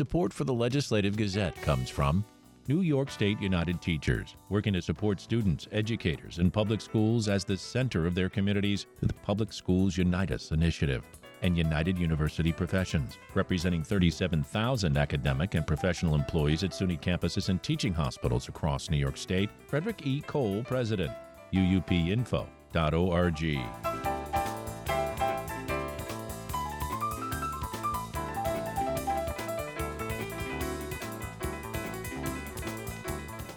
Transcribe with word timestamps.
Support 0.00 0.32
for 0.32 0.44
the 0.44 0.54
Legislative 0.54 1.14
Gazette 1.14 1.60
comes 1.60 1.90
from 1.90 2.24
New 2.68 2.80
York 2.80 3.10
State 3.10 3.38
United 3.38 3.82
Teachers, 3.82 4.34
working 4.48 4.72
to 4.72 4.80
support 4.80 5.20
students, 5.20 5.68
educators, 5.72 6.38
and 6.38 6.50
public 6.50 6.80
schools 6.80 7.28
as 7.28 7.44
the 7.44 7.54
center 7.54 8.06
of 8.06 8.14
their 8.14 8.30
communities 8.30 8.86
through 8.98 9.08
the 9.08 9.14
Public 9.14 9.52
Schools 9.52 9.98
Unite 9.98 10.30
Us 10.30 10.52
initiative. 10.52 11.04
And 11.42 11.54
United 11.54 11.98
University 11.98 12.50
Professions, 12.50 13.18
representing 13.34 13.84
37,000 13.84 14.96
academic 14.96 15.54
and 15.54 15.66
professional 15.66 16.14
employees 16.14 16.64
at 16.64 16.70
SUNY 16.70 16.98
campuses 16.98 17.50
and 17.50 17.62
teaching 17.62 17.92
hospitals 17.92 18.48
across 18.48 18.88
New 18.88 18.96
York 18.96 19.18
State. 19.18 19.50
Frederick 19.66 20.06
E. 20.06 20.22
Kowal, 20.22 20.64
President, 20.64 21.12
UUPinfo.org. 21.52 22.40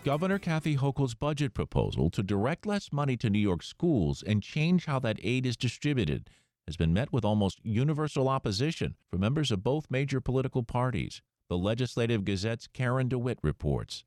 Governor 0.04 0.38
Kathy 0.38 0.76
Hochul's 0.76 1.14
budget 1.14 1.54
proposal 1.54 2.10
to 2.10 2.22
direct 2.22 2.66
less 2.66 2.92
money 2.92 3.16
to 3.16 3.30
New 3.30 3.40
York 3.40 3.64
schools 3.64 4.22
and 4.22 4.44
change 4.44 4.84
how 4.84 5.00
that 5.00 5.18
aid 5.24 5.46
is 5.46 5.56
distributed 5.56 6.30
has 6.68 6.76
been 6.76 6.92
met 6.92 7.14
with 7.14 7.24
almost 7.24 7.62
universal 7.64 8.28
opposition 8.28 8.96
from 9.10 9.22
members 9.22 9.50
of 9.50 9.64
both 9.64 9.90
major 9.90 10.20
political 10.20 10.62
parties. 10.62 11.22
The 11.48 11.58
Legislative 11.58 12.26
Gazette's 12.26 12.68
Karen 12.68 13.08
DeWitt 13.08 13.40
reports. 13.42 14.04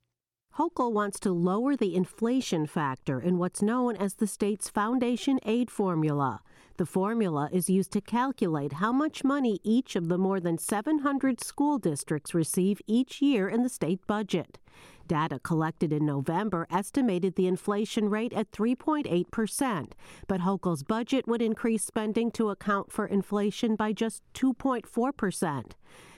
Hochul 0.59 0.91
wants 0.91 1.19
to 1.21 1.31
lower 1.31 1.75
the 1.75 1.95
inflation 1.95 2.67
factor 2.67 3.19
in 3.19 3.39
what's 3.39 3.63
known 3.63 3.95
as 3.95 4.15
the 4.15 4.27
state's 4.27 4.69
foundation 4.69 5.39
aid 5.47 5.71
formula. 5.71 6.41
The 6.77 6.85
formula 6.85 7.49
is 7.51 7.71
used 7.71 7.91
to 7.93 8.01
calculate 8.01 8.73
how 8.73 8.91
much 8.91 9.23
money 9.23 9.59
each 9.63 9.95
of 9.95 10.09
the 10.09 10.19
more 10.19 10.39
than 10.39 10.59
700 10.59 11.43
school 11.43 11.79
districts 11.79 12.35
receive 12.35 12.81
each 12.85 13.19
year 13.19 13.49
in 13.49 13.63
the 13.63 13.69
state 13.69 14.05
budget. 14.05 14.59
Data 15.07 15.39
collected 15.39 15.91
in 15.91 16.05
November 16.05 16.67
estimated 16.69 17.35
the 17.35 17.47
inflation 17.47 18.09
rate 18.09 18.33
at 18.33 18.51
3.8%, 18.51 19.91
but 20.27 20.41
Hochul's 20.41 20.83
budget 20.83 21.27
would 21.27 21.41
increase 21.41 21.83
spending 21.83 22.31
to 22.31 22.49
account 22.49 22.91
for 22.91 23.05
inflation 23.05 23.75
by 23.75 23.93
just 23.93 24.21
2.4%. 24.33 25.71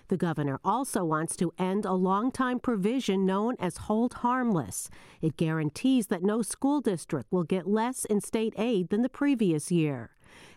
The 0.09 0.17
governor 0.17 0.59
also 0.65 1.05
wants 1.05 1.35
to 1.35 1.53
end 1.59 1.85
a 1.85 1.93
longtime 1.93 2.59
provision 2.59 3.27
known 3.27 3.55
as 3.59 3.77
hold 3.77 4.15
harmless. 4.15 4.89
It 5.21 5.37
guarantees 5.37 6.07
that 6.07 6.23
no 6.23 6.41
school 6.41 6.81
district 6.81 7.31
will 7.31 7.43
get 7.43 7.67
less 7.67 8.05
in 8.05 8.19
state 8.19 8.55
aid 8.57 8.89
than 8.89 9.03
the 9.03 9.09
previous 9.09 9.71
year. 9.71 10.09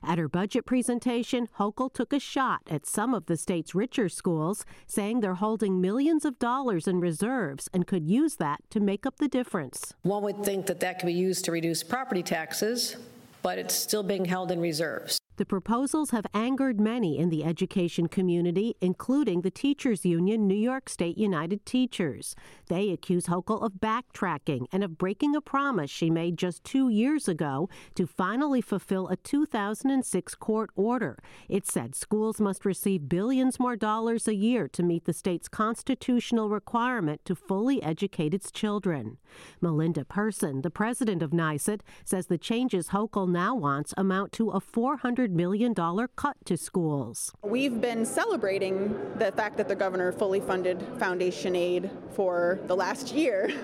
At 0.03 0.19
her 0.19 0.29
budget 0.29 0.67
presentation, 0.67 1.49
Hochul 1.59 1.93
took 1.93 2.13
a 2.13 2.19
shot 2.19 2.63
at 2.69 2.87
some 2.87 3.15
of 3.15 3.27
the 3.27 3.37
state's 3.37 3.75
richer 3.75 4.09
schools, 4.09 4.65
saying 4.87 5.21
they're 5.21 5.35
holding 5.35 5.81
millions 5.81 6.25
of 6.25 6.39
dollars 6.39 6.89
in 6.89 7.01
reserves 7.01 7.69
and 7.73 7.87
could 7.87 8.07
use 8.07 8.37
that 8.37 8.61
to 8.71 8.81
make 8.81 9.07
up 9.07 9.19
the 9.19 9.29
difference. 9.29 9.95
One 10.03 10.23
would 10.25 10.45
think 10.45 10.67
that 10.67 10.81
that 10.81 10.99
could 10.99 11.07
be 11.07 11.13
used 11.13 11.45
to 11.45 11.53
reduce 11.53 11.83
property 11.83 12.23
taxes, 12.23 12.97
but 13.43 13.59
it's 13.59 13.75
still 13.75 14.03
being 14.03 14.25
held 14.25 14.51
in 14.51 14.61
reserves. 14.61 15.22
The 15.43 15.47
proposals 15.47 16.11
have 16.11 16.25
angered 16.33 16.79
many 16.79 17.19
in 17.19 17.29
the 17.29 17.43
education 17.43 18.07
community, 18.07 18.77
including 18.81 19.41
the 19.41 19.51
teachers 19.51 20.07
union 20.07 20.47
New 20.47 20.55
York 20.55 20.89
State 20.89 21.19
United 21.19 21.67
Teachers. 21.67 22.37
They 22.69 22.91
accuse 22.91 23.27
Hochul 23.27 23.61
of 23.61 23.73
backtracking 23.81 24.67
and 24.71 24.85
of 24.85 24.97
breaking 24.97 25.35
a 25.35 25.41
promise 25.41 25.91
she 25.91 26.11
made 26.11 26.39
just 26.39 26.63
two 26.63 26.89
years 26.89 27.27
ago 27.27 27.69
to 27.97 28.07
finally 28.07 28.61
fulfill 28.61 29.09
a 29.09 29.17
2006 29.17 30.37
court 30.37 30.71
order. 30.77 31.19
It 31.49 31.67
said 31.67 31.97
schools 31.97 32.41
must 32.41 32.65
receive 32.65 33.09
billions 33.09 33.59
more 33.59 33.75
dollars 33.75 34.29
a 34.29 34.37
year 34.37 34.69
to 34.69 34.85
meet 34.85 35.07
the 35.07 35.13
state's 35.13 35.49
constitutional 35.49 36.51
requirement 36.51 37.25
to 37.25 37.35
fully 37.35 37.83
educate 37.83 38.33
its 38.33 38.53
children. 38.53 39.19
Melinda 39.61 40.05
Person, 40.05 40.63
the 40.63 40.71
president 40.71 41.21
of 41.21 41.33
NYSUT, 41.33 41.81
says 42.05 42.29
the 42.29 42.39
changes 42.39 42.91
Hochul 42.91 43.29
now 43.29 43.57
wants 43.57 43.93
amount 43.97 44.31
to 44.35 44.51
a 44.51 44.61
400 44.61 45.32
$100 45.32 45.32
million 45.33 45.75
cut 45.75 46.37
to 46.45 46.57
schools. 46.57 47.33
We've 47.43 47.81
been 47.81 48.05
celebrating 48.05 48.95
the 49.17 49.33
fact 49.33 49.57
that 49.57 49.69
the 49.69 49.75
governor 49.75 50.13
fully 50.13 50.41
funded 50.41 50.83
foundation 50.99 51.57
aid 51.57 51.91
for 52.13 52.61
the 52.67 52.77
last 52.77 53.13
year. 53.13 53.51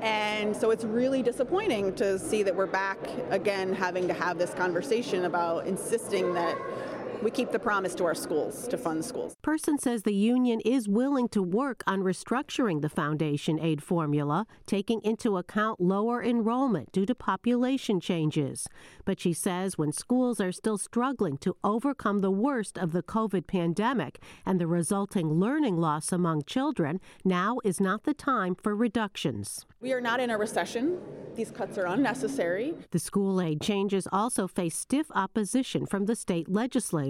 And 0.00 0.56
so 0.56 0.70
it's 0.70 0.84
really 0.84 1.22
disappointing 1.22 1.94
to 1.96 2.18
see 2.18 2.42
that 2.44 2.56
we're 2.56 2.64
back 2.64 2.98
again 3.28 3.74
having 3.74 4.08
to 4.08 4.14
have 4.14 4.38
this 4.38 4.54
conversation 4.54 5.26
about 5.26 5.66
insisting 5.66 6.32
that 6.32 6.56
we 7.22 7.30
keep 7.30 7.50
the 7.50 7.58
promise 7.58 7.94
to 7.96 8.04
our 8.04 8.14
schools 8.14 8.66
to 8.68 8.78
fund 8.78 9.04
schools. 9.04 9.36
Person 9.42 9.78
says 9.78 10.02
the 10.02 10.14
union 10.14 10.60
is 10.60 10.88
willing 10.88 11.28
to 11.28 11.42
work 11.42 11.82
on 11.86 12.00
restructuring 12.00 12.80
the 12.80 12.88
foundation 12.88 13.58
aid 13.60 13.82
formula, 13.82 14.46
taking 14.66 15.00
into 15.02 15.36
account 15.36 15.80
lower 15.80 16.22
enrollment 16.22 16.92
due 16.92 17.06
to 17.06 17.14
population 17.14 18.00
changes. 18.00 18.68
But 19.04 19.20
she 19.20 19.32
says 19.32 19.76
when 19.76 19.92
schools 19.92 20.40
are 20.40 20.52
still 20.52 20.78
struggling 20.78 21.36
to 21.38 21.56
overcome 21.62 22.20
the 22.20 22.30
worst 22.30 22.78
of 22.78 22.92
the 22.92 23.02
COVID 23.02 23.46
pandemic 23.46 24.20
and 24.46 24.60
the 24.60 24.66
resulting 24.66 25.34
learning 25.34 25.76
loss 25.76 26.12
among 26.12 26.44
children, 26.44 27.00
now 27.24 27.58
is 27.64 27.80
not 27.80 28.04
the 28.04 28.14
time 28.14 28.54
for 28.54 28.74
reductions. 28.74 29.66
We 29.80 29.92
are 29.92 30.00
not 30.00 30.20
in 30.20 30.30
a 30.30 30.38
recession. 30.38 30.98
These 31.34 31.50
cuts 31.50 31.78
are 31.78 31.86
unnecessary. 31.86 32.74
The 32.90 32.98
school 32.98 33.40
aid 33.40 33.60
changes 33.60 34.06
also 34.12 34.46
face 34.46 34.76
stiff 34.76 35.06
opposition 35.14 35.86
from 35.86 36.06
the 36.06 36.16
state 36.16 36.48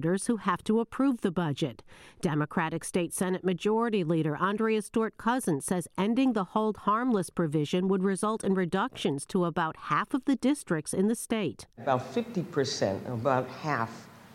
legislators 0.00 0.26
who 0.26 0.36
have 0.38 0.64
to 0.64 0.80
approve 0.80 1.20
the 1.20 1.30
budget. 1.30 1.82
Democratic 2.22 2.84
State 2.84 3.12
Senate 3.12 3.44
Majority 3.44 4.02
Leader 4.02 4.36
Andrea 4.36 4.80
Stewart 4.80 5.16
Cousins 5.18 5.64
says 5.66 5.88
ending 5.98 6.32
the 6.32 6.44
hold 6.44 6.78
harmless 6.78 7.28
provision 7.30 7.86
would 7.88 8.02
result 8.02 8.42
in 8.42 8.54
reductions 8.54 9.26
to 9.26 9.44
about 9.44 9.76
half 9.76 10.14
of 10.14 10.24
the 10.24 10.36
districts 10.36 10.94
in 10.94 11.08
the 11.08 11.14
state. 11.14 11.66
About 11.78 12.14
50%, 12.14 13.12
about 13.12 13.46
half 13.48 13.90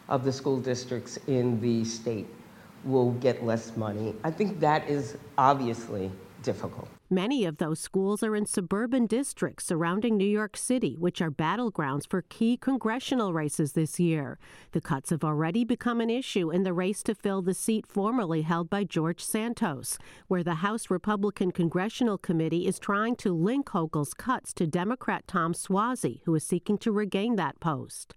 of 0.08 0.24
the 0.24 0.32
school 0.32 0.60
districts 0.60 1.18
in 1.28 1.60
the 1.62 1.84
state 1.84 2.28
will 2.84 3.12
get 3.14 3.44
less 3.44 3.76
money. 3.76 4.14
I 4.24 4.30
think 4.30 4.60
that 4.60 4.88
is 4.88 5.18
obviously 5.38 6.12
difficult. 6.44 6.88
Many 7.10 7.46
of 7.46 7.58
those 7.58 7.80
schools 7.80 8.24
are 8.24 8.36
in 8.36 8.48
suburban 8.48 9.06
districts 9.06 9.66
surrounding 9.66 10.18
New 10.18 10.26
York 10.26 10.58
City, 10.58 10.96
which 10.98 11.22
are 11.22 11.30
battlegrounds 11.30 12.10
for 12.10 12.24
key 12.24 12.58
congressional 12.58 13.32
races 13.32 13.74
this 13.74 14.00
year. 14.00 14.40
The 14.72 14.82
cuts 14.82 15.12
have 15.12 15.24
already 15.24 15.64
become 15.64 16.02
an 16.02 16.10
issue 16.10 16.50
in 16.50 16.64
the 16.64 16.74
race 16.74 17.04
to 17.04 17.14
fill 17.14 17.44
the 17.44 17.54
seat 17.54 17.86
formerly 17.86 18.42
held 18.42 18.72
by 18.72 18.86
George 18.86 19.24
Santos, 19.24 20.00
where 20.28 20.44
the 20.44 20.56
House 20.56 20.90
Republican 20.90 21.52
Congressional 21.52 22.18
Committee 22.18 22.66
is 22.66 22.80
trying 22.80 23.16
to 23.18 23.32
link 23.32 23.68
Hochul's 23.68 24.16
cuts 24.16 24.52
to 24.54 24.66
Democrat 24.66 25.28
Tom 25.28 25.54
Suozzi, 25.54 26.22
who 26.26 26.34
is 26.34 26.44
seeking 26.44 26.80
to 26.80 26.92
regain 26.92 27.36
that 27.36 27.60
post. 27.60 28.16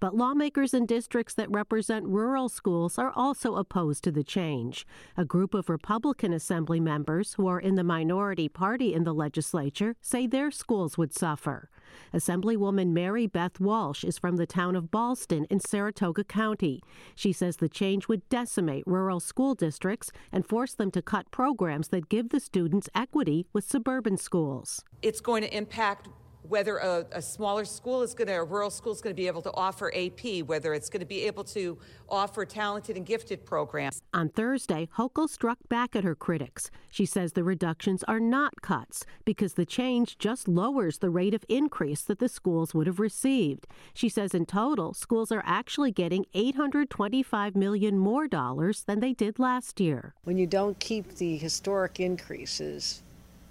But 0.00 0.14
lawmakers 0.14 0.74
in 0.74 0.86
districts 0.86 1.34
that 1.34 1.50
represent 1.50 2.06
rural 2.06 2.48
schools 2.48 2.98
are 2.98 3.12
also 3.14 3.54
opposed 3.54 4.04
to 4.04 4.12
the 4.12 4.24
change. 4.24 4.86
A 5.16 5.24
group 5.24 5.54
of 5.54 5.68
Republican 5.68 6.32
Assembly 6.32 6.80
members 6.80 7.34
who 7.34 7.46
are 7.46 7.60
in 7.60 7.74
the 7.74 7.84
minority 7.84 8.48
party 8.48 8.94
in 8.94 9.04
the 9.04 9.14
legislature 9.14 9.96
say 10.00 10.26
their 10.26 10.50
schools 10.50 10.98
would 10.98 11.12
suffer. 11.12 11.70
Assemblywoman 12.12 12.88
Mary 12.88 13.26
Beth 13.26 13.60
Walsh 13.60 14.04
is 14.04 14.18
from 14.18 14.36
the 14.36 14.46
town 14.46 14.76
of 14.76 14.90
Ballston 14.90 15.46
in 15.50 15.60
Saratoga 15.60 16.24
County. 16.24 16.82
She 17.14 17.32
says 17.32 17.56
the 17.56 17.68
change 17.68 18.08
would 18.08 18.28
decimate 18.28 18.86
rural 18.86 19.20
school 19.20 19.54
districts 19.54 20.10
and 20.32 20.46
force 20.46 20.74
them 20.74 20.90
to 20.92 21.02
cut 21.02 21.30
programs 21.30 21.88
that 21.88 22.08
give 22.08 22.30
the 22.30 22.40
students 22.40 22.88
equity 22.94 23.46
with 23.52 23.64
suburban 23.64 24.16
schools. 24.16 24.84
It's 25.02 25.20
going 25.20 25.42
to 25.42 25.56
impact 25.56 26.08
whether 26.48 26.78
a, 26.78 27.06
a, 27.12 27.22
smaller 27.22 27.64
school 27.64 28.02
is 28.02 28.14
going 28.14 28.28
to, 28.28 28.34
a 28.34 28.44
rural 28.44 28.70
school 28.70 28.92
is 28.92 29.00
going 29.00 29.14
to 29.14 29.20
be 29.20 29.26
able 29.26 29.42
to 29.42 29.52
offer 29.54 29.92
AP, 29.94 30.42
whether 30.46 30.74
it's 30.74 30.88
going 30.88 31.00
to 31.00 31.06
be 31.06 31.22
able 31.22 31.44
to 31.44 31.78
offer 32.08 32.44
talented 32.44 32.96
and 32.96 33.06
gifted 33.06 33.44
programs. 33.44 34.02
On 34.14 34.28
Thursday, 34.28 34.88
Hochul 34.96 35.28
struck 35.28 35.58
back 35.68 35.96
at 35.96 36.04
her 36.04 36.14
critics. 36.14 36.70
She 36.90 37.04
says 37.04 37.32
the 37.32 37.44
reductions 37.44 38.04
are 38.04 38.20
not 38.20 38.62
cuts 38.62 39.04
because 39.24 39.54
the 39.54 39.66
change 39.66 40.18
just 40.18 40.48
lowers 40.48 40.98
the 40.98 41.10
rate 41.10 41.34
of 41.34 41.44
increase 41.48 42.02
that 42.02 42.18
the 42.18 42.28
schools 42.28 42.74
would 42.74 42.86
have 42.86 43.00
received. 43.00 43.66
She 43.94 44.08
says 44.08 44.34
in 44.34 44.46
total, 44.46 44.94
schools 44.94 45.32
are 45.32 45.42
actually 45.44 45.92
getting 45.92 46.26
825 46.34 47.56
million 47.56 47.98
more 47.98 48.28
dollars 48.28 48.84
than 48.84 49.00
they 49.00 49.12
did 49.12 49.38
last 49.38 49.80
year. 49.80 50.14
When 50.24 50.38
you 50.38 50.46
don't 50.46 50.78
keep 50.78 51.16
the 51.16 51.36
historic 51.36 52.00
increases 52.00 53.02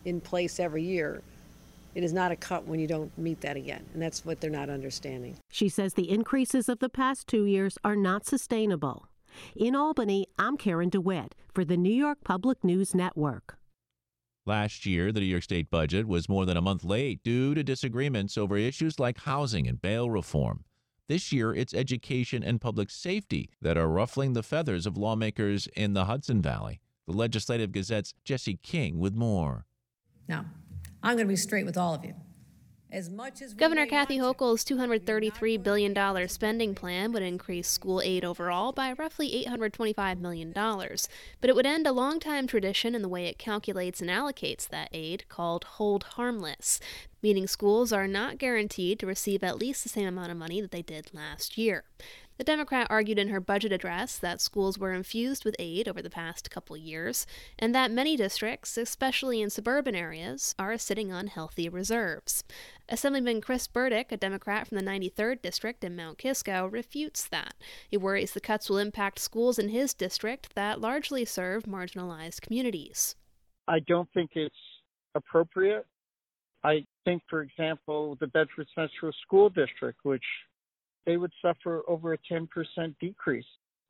in 0.06 0.22
place 0.22 0.60
every 0.60 0.84
year, 0.84 1.22
it 1.96 2.04
is 2.04 2.14
not 2.14 2.32
a 2.32 2.36
cut 2.36 2.68
when 2.68 2.80
you 2.80 2.88
don't 2.88 3.18
meet 3.18 3.42
that 3.42 3.56
again. 3.56 3.86
And 3.94 4.02
that's 4.02 4.26
what 4.26 4.42
they're 4.42 4.50
not 4.50 4.70
understanding. 4.70 5.38
She 5.50 5.70
says 5.70 5.94
the 5.94 6.12
increases 6.12 6.70
of 6.70 6.80
the 6.80 6.90
past 6.90 7.28
two 7.28 7.46
years 7.46 7.78
are 7.84 7.96
not 7.96 8.26
sustainable. 8.26 9.08
In 9.56 9.76
Albany, 9.76 10.28
I'm 10.38 10.58
Karen 10.58 10.90
DeWitt 10.90 11.34
for 11.54 11.66
the 11.66 11.78
New 11.78 11.94
York 11.94 12.20
Public 12.24 12.64
News 12.64 12.94
Network. 12.94 13.58
Last 14.46 14.86
year, 14.86 15.12
the 15.12 15.22
New 15.22 15.26
York 15.26 15.44
State 15.44 15.72
budget 15.72 16.08
was 16.08 16.30
more 16.30 16.46
than 16.46 16.58
a 16.58 16.62
month 16.62 16.84
late 16.84 17.24
due 17.24 17.56
to 17.56 17.64
disagreements 17.64 18.38
over 18.38 18.58
issues 18.58 19.00
like 19.00 19.20
housing 19.22 19.68
and 19.68 19.82
bail 19.82 20.10
reform. 20.10 20.66
This 21.08 21.32
year, 21.32 21.54
it's 21.54 21.74
education 21.74 22.44
and 22.44 22.62
public 22.62 22.90
safety 22.90 23.50
that 23.62 23.78
are 23.78 23.88
ruffling 23.88 24.34
the 24.34 24.44
feathers 24.44 24.86
of 24.86 24.98
lawmakers 24.98 25.68
in 25.76 25.94
the 25.94 26.06
Hudson 26.06 26.42
Valley. 26.42 26.80
The 27.08 27.14
Legislative 27.14 27.72
Gazette's 27.72 28.14
Jesse 28.24 28.60
King 28.62 29.00
with 29.00 29.16
more. 29.16 29.66
Now, 30.28 30.46
I'm 31.06 31.18
going 31.18 31.28
to 31.28 31.32
be 31.32 31.36
straight 31.36 31.68
with 31.68 31.78
all 31.78 31.94
of 31.94 32.04
you. 32.04 32.16
As 32.92 33.12
much 33.12 33.42
as 33.44 33.54
Governor 33.54 33.86
Kathy 33.86 34.18
Hochul's 34.18 34.64
$233 34.64 35.62
billion 35.62 36.28
spending 36.28 36.74
plan 36.74 37.12
would 37.12 37.22
increase 37.22 37.68
school 37.68 38.02
aid 38.02 38.26
overall 38.26 38.72
by 38.72 38.94
roughly 38.94 39.46
$825 39.48 40.20
million, 40.20 40.52
but 40.54 41.50
it 41.50 41.56
would 41.56 41.66
end 41.68 41.86
a 41.86 41.92
long-time 41.92 42.48
tradition 42.48 42.96
in 42.96 43.04
the 43.04 43.10
way 43.10 43.26
it 43.26 43.38
calculates 43.38 44.02
and 44.02 44.10
allocates 44.10 44.68
that 44.70 44.90
aid 44.94 45.26
called 45.30 45.64
hold 45.64 46.06
harmless, 46.16 46.80
meaning 47.22 47.46
schools 47.46 47.92
are 47.92 48.08
not 48.08 48.40
guaranteed 48.40 48.98
to 49.00 49.06
receive 49.06 49.44
at 49.44 49.60
least 49.60 49.84
the 49.84 49.90
same 49.90 50.08
amount 50.08 50.32
of 50.32 50.38
money 50.38 50.60
that 50.60 50.72
they 50.72 50.82
did 50.82 51.12
last 51.14 51.56
year. 51.56 51.84
The 52.38 52.44
Democrat 52.44 52.88
argued 52.90 53.18
in 53.18 53.30
her 53.30 53.40
budget 53.40 53.72
address 53.72 54.18
that 54.18 54.42
schools 54.42 54.78
were 54.78 54.92
infused 54.92 55.46
with 55.46 55.56
aid 55.58 55.88
over 55.88 56.02
the 56.02 56.10
past 56.10 56.52
couple 56.52 56.76
years, 56.76 57.26
and 57.58 57.74
that 57.74 57.92
many 57.92 58.18
districts, 58.18 58.78
especially 58.78 59.42
in 59.42 59.50
suburban 59.50 59.96
areas, 59.96 60.54
are 60.60 60.78
sitting 60.78 61.14
on 61.14 61.28
healthy 61.28 61.70
reserves. 61.70 62.44
Assemblyman 62.90 63.40
Chris 63.40 63.68
Burdick, 63.68 64.12
a 64.12 64.18
Democrat 64.18 64.68
from 64.68 64.78
the 64.78 64.84
93rd 64.84 65.42
District 65.42 65.82
in 65.84 65.96
Mount 65.96 66.18
Kisco, 66.18 66.68
refutes 66.68 67.26
that. 67.26 67.54
He 67.90 67.96
worries 67.96 68.34
the 68.34 68.42
cuts 68.42 68.70
will 68.70 68.80
impact 68.80 69.20
schools 69.20 69.58
in 69.58 69.70
his 69.70 69.94
district 69.94 70.56
that 70.56 70.82
largely 70.82 71.24
serve 71.24 71.64
marginalized 71.64 72.42
communities. 72.42 73.16
I 73.68 73.80
don't 73.80 74.10
think 74.14 74.32
it's 74.36 74.54
appropriate. 75.16 75.86
I 76.66 76.86
think, 77.06 77.24
for 77.30 77.42
example, 77.42 78.18
the 78.20 78.28
Bedford 78.28 78.68
Central 78.76 79.14
School 79.26 79.50
District, 79.50 80.00
which 80.04 80.24
they 81.06 81.18
would 81.18 81.34
suffer 81.42 81.84
over 81.88 82.14
a 82.14 82.18
10% 82.32 82.48
decrease. 83.00 83.46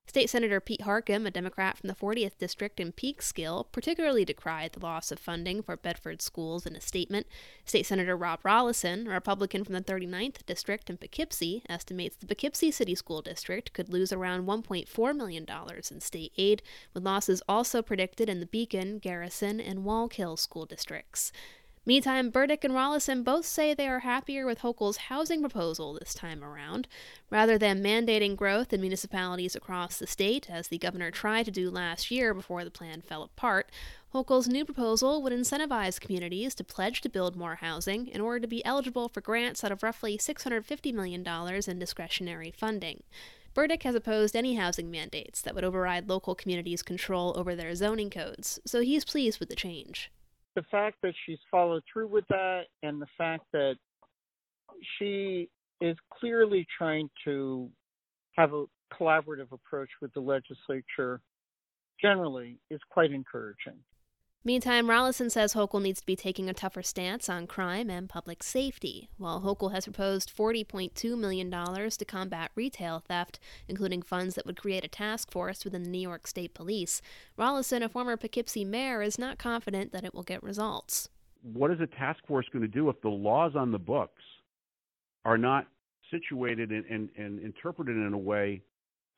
State 0.07 0.29
Senator 0.29 0.59
Pete 0.59 0.81
Harckham, 0.81 1.25
a 1.25 1.31
Democrat 1.31 1.77
from 1.77 1.87
the 1.87 1.95
40th 1.95 2.37
District 2.37 2.79
in 2.79 2.91
Peekskill, 2.91 3.65
particularly 3.71 4.23
decried 4.23 4.73
the 4.73 4.79
loss 4.79 5.11
of 5.11 5.19
funding 5.19 5.63
for 5.63 5.75
Bedford 5.75 6.21
schools 6.21 6.65
in 6.65 6.75
a 6.75 6.81
statement. 6.81 7.25
State 7.65 7.87
Senator 7.87 8.15
Rob 8.15 8.43
Rolison, 8.43 9.07
a 9.07 9.09
Republican 9.09 9.63
from 9.63 9.73
the 9.73 9.81
39th 9.81 10.45
District 10.45 10.89
in 10.89 10.97
Poughkeepsie, 10.97 11.63
estimates 11.67 12.15
the 12.15 12.27
Poughkeepsie 12.27 12.71
City 12.71 12.93
School 12.93 13.23
District 13.23 13.73
could 13.73 13.89
lose 13.89 14.13
around 14.13 14.45
$1.4 14.45 15.15
million 15.15 15.45
in 15.91 15.99
state 15.99 16.33
aid, 16.37 16.61
with 16.93 17.03
losses 17.03 17.41
also 17.49 17.81
predicted 17.81 18.29
in 18.29 18.39
the 18.39 18.45
Beacon, 18.45 18.99
Garrison, 18.99 19.59
and 19.59 19.79
Wallkill 19.79 20.37
school 20.37 20.67
districts. 20.67 21.31
Meantime, 21.87 22.31
Burdick 22.31 22.63
and 22.63 22.73
Rolison 22.73 23.23
both 23.23 23.45
say 23.45 23.71
they 23.71 23.87
are 23.87 23.99
happier 23.99 24.47
with 24.47 24.61
Hochul's 24.61 24.97
housing 24.97 25.41
proposal 25.41 25.93
this 25.93 26.15
time 26.15 26.43
around. 26.43 26.87
Rather 27.29 27.59
than 27.59 27.83
mandating 27.83 28.35
growth 28.35 28.73
in 28.73 28.81
municipalities 28.81 29.55
across 29.55 29.99
the 29.99 30.07
state, 30.07 30.49
as 30.49 30.69
the 30.69 30.79
governor 30.79 31.11
tried 31.11 31.43
to 31.43 31.51
do 31.51 31.69
last 31.69 32.09
year 32.09 32.33
before 32.33 32.63
the 32.63 32.71
plan 32.71 33.01
fell 33.01 33.21
apart, 33.21 33.69
Hochul's 34.15 34.47
new 34.47 34.65
proposal 34.65 35.21
would 35.21 35.31
incentivize 35.31 36.01
communities 36.01 36.55
to 36.55 36.63
pledge 36.63 37.01
to 37.01 37.09
build 37.09 37.35
more 37.35 37.57
housing 37.57 38.07
in 38.07 38.19
order 38.19 38.39
to 38.39 38.47
be 38.47 38.65
eligible 38.65 39.07
for 39.07 39.21
grants 39.21 39.63
out 39.63 39.71
of 39.71 39.83
roughly 39.83 40.17
$650 40.17 40.91
million 40.91 41.23
in 41.67 41.77
discretionary 41.77 42.49
funding. 42.49 43.03
Burdick 43.53 43.83
has 43.83 43.93
opposed 43.93 44.35
any 44.35 44.55
housing 44.55 44.89
mandates 44.89 45.39
that 45.43 45.53
would 45.53 45.63
override 45.63 46.09
local 46.09 46.33
communities' 46.33 46.81
control 46.81 47.35
over 47.37 47.55
their 47.55 47.75
zoning 47.75 48.09
codes, 48.09 48.59
so 48.65 48.81
he's 48.81 49.05
pleased 49.05 49.39
with 49.39 49.49
the 49.49 49.55
change 49.55 50.09
the 50.55 50.63
fact 50.71 50.97
that 51.03 51.13
she's 51.25 51.39
followed 51.51 51.83
through 51.91 52.07
with 52.07 52.25
that 52.29 52.63
and 52.83 53.01
the 53.01 53.07
fact 53.17 53.43
that 53.53 53.75
she 54.97 55.49
is 55.81 55.95
clearly 56.19 56.65
trying 56.77 57.09
to 57.25 57.69
have 58.33 58.53
a 58.53 58.65
collaborative 58.93 59.51
approach 59.51 59.89
with 60.01 60.13
the 60.13 60.19
legislature 60.19 61.21
generally 62.01 62.57
is 62.69 62.79
quite 62.89 63.11
encouraging. 63.11 63.79
Meantime, 64.47 64.85
Rolison 64.85 65.31
says 65.31 65.55
Hochul 65.55 65.81
needs 65.81 66.01
to 66.01 66.05
be 66.05 66.15
taking 66.15 66.47
a 66.47 66.53
tougher 66.53 66.83
stance 66.83 67.29
on 67.29 67.47
crime 67.47 67.89
and 67.89 68.07
public 68.07 68.43
safety. 68.43 69.09
While 69.17 69.41
Hochul 69.41 69.71
has 69.71 69.85
proposed 69.85 70.31
$40.2 70.37 71.17
million 71.17 71.49
to 71.49 72.05
combat 72.05 72.51
retail 72.53 72.99
theft, 72.99 73.39
including 73.67 74.03
funds 74.03 74.35
that 74.35 74.45
would 74.45 74.61
create 74.61 74.85
a 74.85 74.87
task 74.87 75.31
force 75.31 75.65
within 75.65 75.81
the 75.81 75.89
New 75.89 75.97
York 75.97 76.27
State 76.27 76.53
Police, 76.53 77.01
Rolison, 77.39 77.83
a 77.83 77.89
former 77.89 78.17
Poughkeepsie 78.17 78.63
mayor, 78.63 79.01
is 79.01 79.17
not 79.17 79.39
confident 79.39 79.91
that 79.93 80.05
it 80.05 80.13
will 80.13 80.21
get 80.21 80.43
results. 80.43 81.09
What 81.41 81.71
is 81.71 81.79
a 81.81 81.87
task 81.87 82.19
force 82.27 82.45
going 82.53 82.61
to 82.61 82.67
do 82.67 82.87
if 82.89 83.01
the 83.01 83.09
laws 83.09 83.53
on 83.55 83.71
the 83.71 83.79
books 83.79 84.21
are 85.25 85.39
not 85.39 85.65
situated 86.11 86.69
and, 86.69 86.85
and, 86.85 87.09
and 87.17 87.39
interpreted 87.39 87.97
in 87.97 88.13
a 88.13 88.17
way 88.17 88.61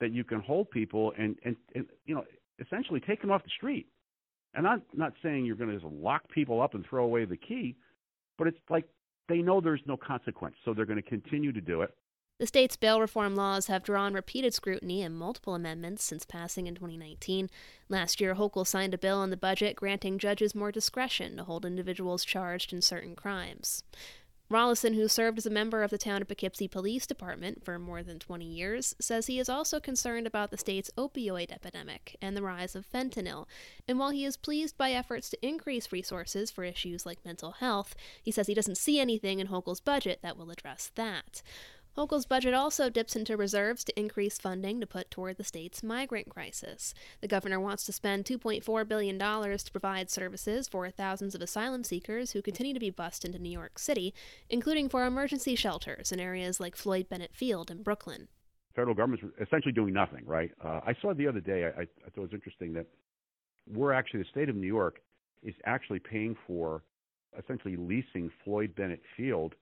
that 0.00 0.10
you 0.10 0.24
can 0.24 0.40
hold 0.40 0.70
people 0.70 1.12
and, 1.18 1.36
and, 1.44 1.54
and 1.74 1.84
you 2.06 2.14
know 2.14 2.24
essentially 2.60 3.00
take 3.00 3.20
them 3.20 3.30
off 3.30 3.44
the 3.44 3.50
street? 3.50 3.88
And 4.54 4.66
I'm 4.66 4.82
not 4.94 5.12
saying 5.22 5.44
you're 5.44 5.56
going 5.56 5.70
to 5.70 5.76
just 5.78 5.92
lock 5.92 6.28
people 6.30 6.60
up 6.60 6.74
and 6.74 6.84
throw 6.84 7.04
away 7.04 7.24
the 7.24 7.36
key, 7.36 7.76
but 8.38 8.46
it's 8.46 8.58
like 8.70 8.84
they 9.28 9.38
know 9.38 9.60
there's 9.60 9.82
no 9.86 9.96
consequence, 9.96 10.56
so 10.64 10.72
they're 10.72 10.86
going 10.86 11.02
to 11.02 11.08
continue 11.08 11.52
to 11.52 11.60
do 11.60 11.82
it. 11.82 11.94
The 12.38 12.46
state's 12.46 12.76
bail 12.76 13.00
reform 13.00 13.34
laws 13.34 13.66
have 13.66 13.82
drawn 13.82 14.14
repeated 14.14 14.54
scrutiny 14.54 15.02
and 15.02 15.16
multiple 15.16 15.56
amendments 15.56 16.04
since 16.04 16.24
passing 16.24 16.68
in 16.68 16.76
2019. 16.76 17.50
Last 17.88 18.20
year, 18.20 18.36
Hochul 18.36 18.64
signed 18.64 18.94
a 18.94 18.98
bill 18.98 19.24
in 19.24 19.30
the 19.30 19.36
budget 19.36 19.74
granting 19.74 20.18
judges 20.18 20.54
more 20.54 20.70
discretion 20.70 21.36
to 21.36 21.44
hold 21.44 21.64
individuals 21.64 22.24
charged 22.24 22.72
in 22.72 22.80
certain 22.80 23.16
crimes. 23.16 23.82
Rolison, 24.50 24.94
who 24.94 25.08
served 25.08 25.36
as 25.36 25.44
a 25.44 25.50
member 25.50 25.82
of 25.82 25.90
the 25.90 25.98
town 25.98 26.22
of 26.22 26.28
Poughkeepsie 26.28 26.68
Police 26.68 27.06
Department 27.06 27.62
for 27.66 27.78
more 27.78 28.02
than 28.02 28.18
20 28.18 28.46
years, 28.46 28.96
says 28.98 29.26
he 29.26 29.38
is 29.38 29.50
also 29.50 29.78
concerned 29.78 30.26
about 30.26 30.50
the 30.50 30.56
state's 30.56 30.90
opioid 30.96 31.52
epidemic 31.52 32.16
and 32.22 32.34
the 32.34 32.42
rise 32.42 32.74
of 32.74 32.90
fentanyl. 32.90 33.46
And 33.86 33.98
while 33.98 34.08
he 34.08 34.24
is 34.24 34.38
pleased 34.38 34.78
by 34.78 34.92
efforts 34.92 35.28
to 35.30 35.46
increase 35.46 35.92
resources 35.92 36.50
for 36.50 36.64
issues 36.64 37.04
like 37.04 37.26
mental 37.26 37.52
health, 37.52 37.94
he 38.22 38.30
says 38.30 38.46
he 38.46 38.54
doesn't 38.54 38.78
see 38.78 38.98
anything 38.98 39.38
in 39.38 39.48
Hochul's 39.48 39.80
budget 39.80 40.20
that 40.22 40.38
will 40.38 40.50
address 40.50 40.92
that. 40.94 41.42
Hochul's 41.98 42.26
budget 42.26 42.54
also 42.54 42.88
dips 42.88 43.16
into 43.16 43.36
reserves 43.36 43.82
to 43.82 43.98
increase 43.98 44.38
funding 44.38 44.78
to 44.80 44.86
put 44.86 45.10
toward 45.10 45.36
the 45.36 45.42
state's 45.42 45.82
migrant 45.82 46.28
crisis. 46.28 46.94
The 47.20 47.26
governor 47.26 47.58
wants 47.58 47.82
to 47.86 47.92
spend 47.92 48.24
$2.4 48.24 48.86
billion 48.86 49.18
to 49.18 49.72
provide 49.72 50.08
services 50.08 50.68
for 50.68 50.88
thousands 50.90 51.34
of 51.34 51.42
asylum 51.42 51.82
seekers 51.82 52.30
who 52.30 52.40
continue 52.40 52.72
to 52.72 52.78
be 52.78 52.90
bused 52.90 53.24
into 53.24 53.40
New 53.40 53.50
York 53.50 53.80
City, 53.80 54.14
including 54.48 54.88
for 54.88 55.06
emergency 55.06 55.56
shelters 55.56 56.12
in 56.12 56.20
areas 56.20 56.60
like 56.60 56.76
Floyd 56.76 57.08
Bennett 57.08 57.34
Field 57.34 57.68
in 57.68 57.82
Brooklyn. 57.82 58.28
Federal 58.76 58.94
government's 58.94 59.24
essentially 59.40 59.72
doing 59.72 59.92
nothing, 59.92 60.24
right? 60.24 60.52
Uh, 60.64 60.78
I 60.86 60.94
saw 61.02 61.12
the 61.12 61.26
other 61.26 61.40
day, 61.40 61.64
I, 61.64 61.80
I 61.80 61.84
thought 61.84 62.18
it 62.18 62.20
was 62.20 62.32
interesting 62.32 62.74
that 62.74 62.86
we're 63.68 63.92
actually, 63.92 64.20
the 64.20 64.28
state 64.30 64.48
of 64.48 64.54
New 64.54 64.68
York 64.68 65.00
is 65.42 65.54
actually 65.66 65.98
paying 65.98 66.36
for 66.46 66.84
essentially 67.36 67.74
leasing 67.74 68.30
Floyd 68.44 68.72
Bennett 68.76 69.02
Field, 69.16 69.56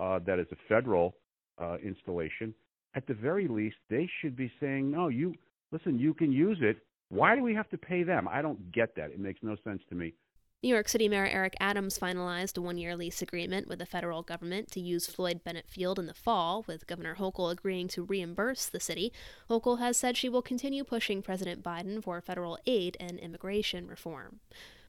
uh, 0.00 0.18
that 0.26 0.40
is 0.40 0.48
a 0.50 0.56
federal 0.68 1.14
uh, 1.58 1.76
installation, 1.82 2.54
at 2.94 3.06
the 3.06 3.14
very 3.14 3.46
least, 3.48 3.76
they 3.90 4.08
should 4.20 4.36
be 4.36 4.50
saying, 4.60 4.90
no, 4.90 5.08
you 5.08 5.34
listen, 5.72 5.98
you 5.98 6.14
can 6.14 6.32
use 6.32 6.58
it. 6.60 6.78
Why 7.08 7.36
do 7.36 7.42
we 7.42 7.54
have 7.54 7.68
to 7.70 7.78
pay 7.78 8.02
them? 8.02 8.26
I 8.28 8.42
don't 8.42 8.72
get 8.72 8.96
that. 8.96 9.10
It 9.10 9.20
makes 9.20 9.40
no 9.42 9.56
sense 9.64 9.82
to 9.90 9.94
me. 9.94 10.14
New 10.62 10.70
York 10.70 10.88
City 10.88 11.06
Mayor 11.06 11.26
Eric 11.26 11.54
Adams 11.60 11.98
finalized 11.98 12.56
a 12.56 12.62
one 12.62 12.78
year 12.78 12.96
lease 12.96 13.20
agreement 13.20 13.68
with 13.68 13.78
the 13.78 13.86
federal 13.86 14.22
government 14.22 14.70
to 14.72 14.80
use 14.80 15.06
Floyd 15.06 15.44
Bennett 15.44 15.68
Field 15.68 15.98
in 15.98 16.06
the 16.06 16.14
fall, 16.14 16.64
with 16.66 16.86
Governor 16.86 17.16
Hochul 17.16 17.52
agreeing 17.52 17.88
to 17.88 18.04
reimburse 18.04 18.66
the 18.66 18.80
city. 18.80 19.12
Hochul 19.50 19.78
has 19.78 19.98
said 19.98 20.16
she 20.16 20.30
will 20.30 20.42
continue 20.42 20.82
pushing 20.82 21.20
President 21.20 21.62
Biden 21.62 22.02
for 22.02 22.20
federal 22.22 22.58
aid 22.66 22.96
and 22.98 23.18
immigration 23.18 23.86
reform. 23.86 24.40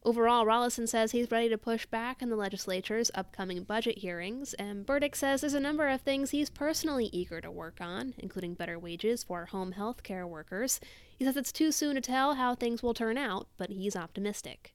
Overall, 0.07 0.45
Rolison 0.45 0.87
says 0.87 1.11
he's 1.11 1.29
ready 1.29 1.49
to 1.49 1.57
push 1.57 1.85
back 1.85 2.21
in 2.21 2.29
the 2.29 2.37
legislature's 2.37 3.11
upcoming 3.13 3.63
budget 3.63 3.97
hearings, 3.97 4.53
and 4.53 4.85
Burdick 4.85 5.17
says 5.17 5.41
there's 5.41 5.53
a 5.53 5.59
number 5.59 5.89
of 5.89 5.99
things 5.99 6.29
he's 6.29 6.49
personally 6.49 7.09
eager 7.11 7.41
to 7.41 7.51
work 7.51 7.79
on, 7.81 8.13
including 8.17 8.53
better 8.53 8.79
wages 8.79 9.23
for 9.23 9.47
home 9.47 9.73
health 9.73 10.03
care 10.03 10.25
workers. 10.25 10.79
He 11.19 11.25
says 11.25 11.35
it's 11.35 11.51
too 11.51 11.73
soon 11.73 11.95
to 11.95 11.99
tell 11.99 12.35
how 12.35 12.55
things 12.55 12.81
will 12.81 12.93
turn 12.93 13.17
out, 13.17 13.49
but 13.57 13.69
he's 13.69 13.97
optimistic. 13.97 14.73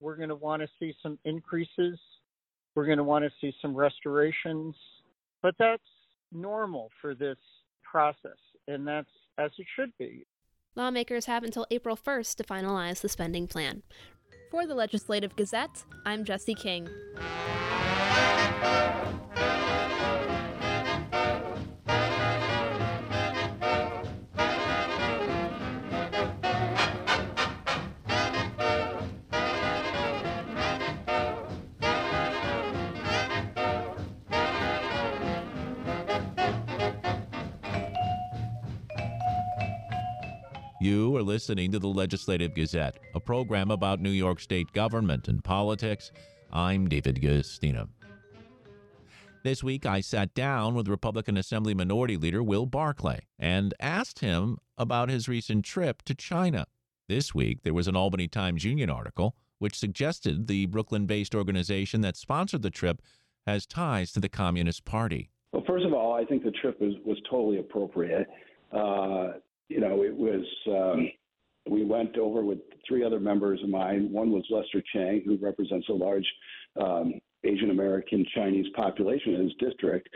We're 0.00 0.16
going 0.16 0.30
to 0.30 0.34
want 0.34 0.62
to 0.62 0.68
see 0.80 0.92
some 1.00 1.16
increases. 1.24 1.96
We're 2.74 2.86
going 2.86 2.98
to 2.98 3.04
want 3.04 3.24
to 3.24 3.30
see 3.40 3.54
some 3.62 3.76
restorations, 3.76 4.74
but 5.42 5.54
that's 5.60 5.80
normal 6.32 6.90
for 7.00 7.14
this 7.14 7.38
process, 7.84 8.32
and 8.66 8.84
that's 8.84 9.06
as 9.38 9.52
it 9.58 9.66
should 9.76 9.92
be. 9.96 10.26
Lawmakers 10.74 11.26
have 11.26 11.44
until 11.44 11.66
April 11.70 11.96
1st 11.96 12.34
to 12.34 12.42
finalize 12.42 13.00
the 13.00 13.08
spending 13.08 13.46
plan. 13.46 13.82
For 14.52 14.66
the 14.66 14.74
Legislative 14.74 15.34
Gazette, 15.34 15.82
I'm 16.04 16.26
Jesse 16.26 16.54
King. 16.54 16.86
You 40.82 41.16
are 41.16 41.22
listening 41.22 41.70
to 41.70 41.78
the 41.78 41.86
Legislative 41.86 42.56
Gazette, 42.56 42.98
a 43.14 43.20
program 43.20 43.70
about 43.70 44.00
New 44.00 44.10
York 44.10 44.40
State 44.40 44.72
government 44.72 45.28
and 45.28 45.42
politics. 45.44 46.10
I'm 46.52 46.88
David 46.88 47.22
Guistina. 47.22 47.88
This 49.44 49.62
week, 49.62 49.86
I 49.86 50.00
sat 50.00 50.34
down 50.34 50.74
with 50.74 50.88
Republican 50.88 51.36
Assembly 51.36 51.72
Minority 51.72 52.16
Leader 52.16 52.42
Will 52.42 52.66
Barclay 52.66 53.20
and 53.38 53.74
asked 53.78 54.18
him 54.18 54.58
about 54.76 55.08
his 55.08 55.28
recent 55.28 55.64
trip 55.64 56.02
to 56.02 56.16
China. 56.16 56.66
This 57.08 57.32
week, 57.32 57.62
there 57.62 57.74
was 57.74 57.86
an 57.86 57.94
Albany 57.94 58.26
Times 58.26 58.64
Union 58.64 58.90
article 58.90 59.36
which 59.60 59.78
suggested 59.78 60.48
the 60.48 60.66
Brooklyn 60.66 61.06
based 61.06 61.32
organization 61.32 62.00
that 62.00 62.16
sponsored 62.16 62.62
the 62.62 62.70
trip 62.70 63.00
has 63.46 63.66
ties 63.66 64.10
to 64.10 64.20
the 64.20 64.28
Communist 64.28 64.84
Party. 64.84 65.30
Well, 65.52 65.62
first 65.64 65.84
of 65.84 65.92
all, 65.92 66.14
I 66.14 66.24
think 66.24 66.42
the 66.42 66.50
trip 66.50 66.80
was, 66.80 66.94
was 67.06 67.18
totally 67.30 67.60
appropriate. 67.60 68.26
Uh, 68.72 69.34
you 69.72 69.80
know, 69.80 70.02
it 70.02 70.14
was. 70.14 70.44
Um, 70.68 71.08
we 71.70 71.84
went 71.84 72.18
over 72.18 72.42
with 72.42 72.58
three 72.86 73.04
other 73.04 73.20
members 73.20 73.62
of 73.62 73.68
mine. 73.68 74.10
One 74.10 74.32
was 74.32 74.44
Lester 74.50 74.82
Chang, 74.92 75.22
who 75.24 75.36
represents 75.36 75.88
a 75.88 75.92
large 75.92 76.26
um, 76.80 77.14
Asian 77.44 77.70
American 77.70 78.26
Chinese 78.34 78.66
population 78.74 79.34
in 79.34 79.42
his 79.44 79.54
district. 79.60 80.08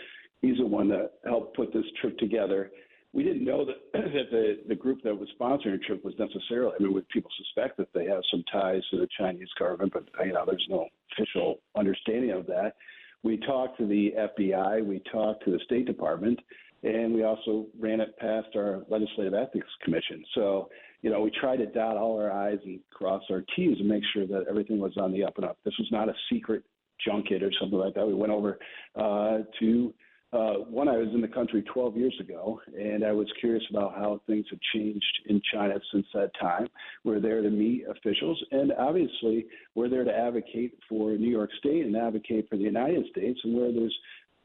He's 0.43 0.59
the 0.59 0.67
one 0.67 0.89
that 0.89 1.13
helped 1.25 1.57
put 1.57 1.73
this 1.73 1.85
trip 2.01 2.19
together. 2.19 2.71
We 3.13 3.23
didn't 3.23 3.45
know 3.45 3.65
that, 3.65 3.77
that 3.93 4.31
the, 4.31 4.59
the 4.69 4.75
group 4.75 5.03
that 5.05 5.15
was 5.17 5.29
sponsoring 5.41 5.79
the 5.79 5.85
trip 5.87 6.05
was 6.05 6.15
necessarily. 6.19 6.73
I 6.79 6.83
mean, 6.83 6.93
would 6.95 7.09
people 7.09 7.31
suspect 7.37 7.77
that 7.79 7.93
they 7.95 8.07
have 8.07 8.23
some 8.31 8.45
ties 8.53 8.83
to 8.91 8.99
the 8.99 9.09
Chinese 9.19 9.49
government, 9.59 9.93
but 9.93 10.05
you 10.25 10.33
know, 10.33 10.45
there's 10.47 10.67
no 10.69 10.89
official 11.13 11.61
understanding 11.77 12.33
of 12.33 12.47
that. 12.47 12.75
We 13.23 13.39
talked 13.39 13.79
to 13.79 13.87
the 13.87 14.13
FBI. 14.17 14.85
We 14.85 15.01
talked 15.11 15.45
to 15.45 15.51
the 15.51 15.61
State 15.65 15.87
Department 15.87 16.39
and 16.87 17.13
we 17.13 17.25
also 17.25 17.67
ran 17.79 18.01
it 18.01 18.17
past 18.19 18.49
our 18.55 18.85
Legislative 18.89 19.35
Ethics 19.35 19.69
Commission. 19.83 20.25
So, 20.35 20.69
you 21.03 21.11
know, 21.11 21.21
we 21.21 21.31
tried 21.31 21.57
to 21.57 21.67
dot 21.67 21.97
all 21.97 22.19
our 22.19 22.31
I's 22.31 22.59
and 22.65 22.79
cross 22.93 23.23
our 23.31 23.45
T's 23.55 23.77
and 23.81 23.89
make 23.89 24.05
sure 24.15 24.27
that 24.27 24.45
everything 24.49 24.79
was 24.79 24.93
on 24.97 25.13
the 25.13 25.25
up 25.25 25.37
and 25.37 25.45
up. 25.45 25.59
This 25.65 25.75
was 25.79 25.89
not 25.91 26.09
a 26.09 26.15
secret 26.31 26.63
junket 27.05 27.43
or 27.43 27.51
something 27.61 27.79
like 27.79 27.95
that. 27.95 28.07
We 28.07 28.15
went 28.15 28.33
over 28.33 28.59
uh, 28.95 29.39
to 29.61 29.95
uh, 30.33 30.55
one. 30.69 30.89
I 30.89 30.97
was 30.97 31.09
in 31.13 31.21
the 31.21 31.29
country 31.29 31.63
12 31.63 31.97
years 31.97 32.15
ago, 32.21 32.61
and 32.79 33.05
I 33.05 33.13
was 33.13 33.27
curious 33.41 33.63
about 33.71 33.95
how 33.95 34.21
things 34.27 34.47
have 34.51 34.59
changed 34.75 35.05
in 35.27 35.41
China 35.53 35.75
since 35.93 36.07
that 36.15 36.31
time. 36.41 36.69
We're 37.05 37.21
there 37.21 37.43
to 37.43 37.51
meet 37.51 37.85
officials, 37.89 38.43
and 38.51 38.73
obviously, 38.79 39.47
we're 39.75 39.89
there 39.89 40.05
to 40.05 40.13
advocate 40.13 40.79
for 40.89 41.13
New 41.13 41.31
York 41.31 41.51
State 41.59 41.85
and 41.85 41.97
advocate 41.97 42.49
for 42.49 42.57
the 42.57 42.65
United 42.65 43.07
States, 43.11 43.39
and 43.45 43.57
where 43.57 43.73
there's 43.73 43.97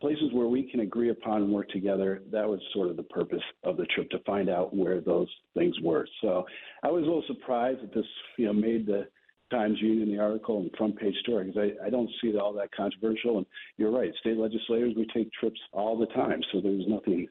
places 0.01 0.29
where 0.34 0.48
we 0.48 0.63
can 0.63 0.81
agree 0.81 1.10
upon 1.10 1.43
and 1.43 1.51
work 1.51 1.70
together. 1.70 2.24
That 2.31 2.48
was 2.48 2.60
sort 2.74 2.89
of 2.89 2.98
the 2.98 3.03
purpose 3.03 3.43
of 3.63 3.77
the 3.77 3.86
trip 3.86 4.10
to 4.10 4.20
find 4.25 4.50
out 4.50 4.75
where 4.75 5.00
those 5.00 5.29
things 5.55 5.75
were. 5.81 6.08
So 6.22 6.46
I 6.84 6.88
was 6.89 7.03
a 7.03 7.05
little 7.05 7.24
surprised 7.27 7.81
that 7.84 7.93
this, 7.93 8.05
you 8.38 8.48
know, 8.48 8.53
made 8.53 8.88
the 8.88 9.08
Times 9.51 9.77
Union, 9.81 10.10
the 10.10 10.17
article, 10.17 10.60
and 10.60 10.72
front 10.77 10.98
page 10.98 11.15
story 11.22 11.46
because 11.46 11.72
I, 11.81 11.88
I 11.88 11.89
don't 11.89 12.10
see 12.22 12.29
it 12.29 12.38
all 12.38 12.53
that 12.53 12.72
controversial. 12.75 13.38
And 13.38 13.46
you're 13.77 13.91
right, 13.91 14.12
state 14.20 14.38
legislators 14.38 14.93
we 14.98 15.05
take 15.13 15.31
trips 15.34 15.60
all 15.72 15.98
the 16.00 16.08
time, 16.08 16.41
so 16.51 16.62
there's 16.62 16.88
nothing. 16.88 17.27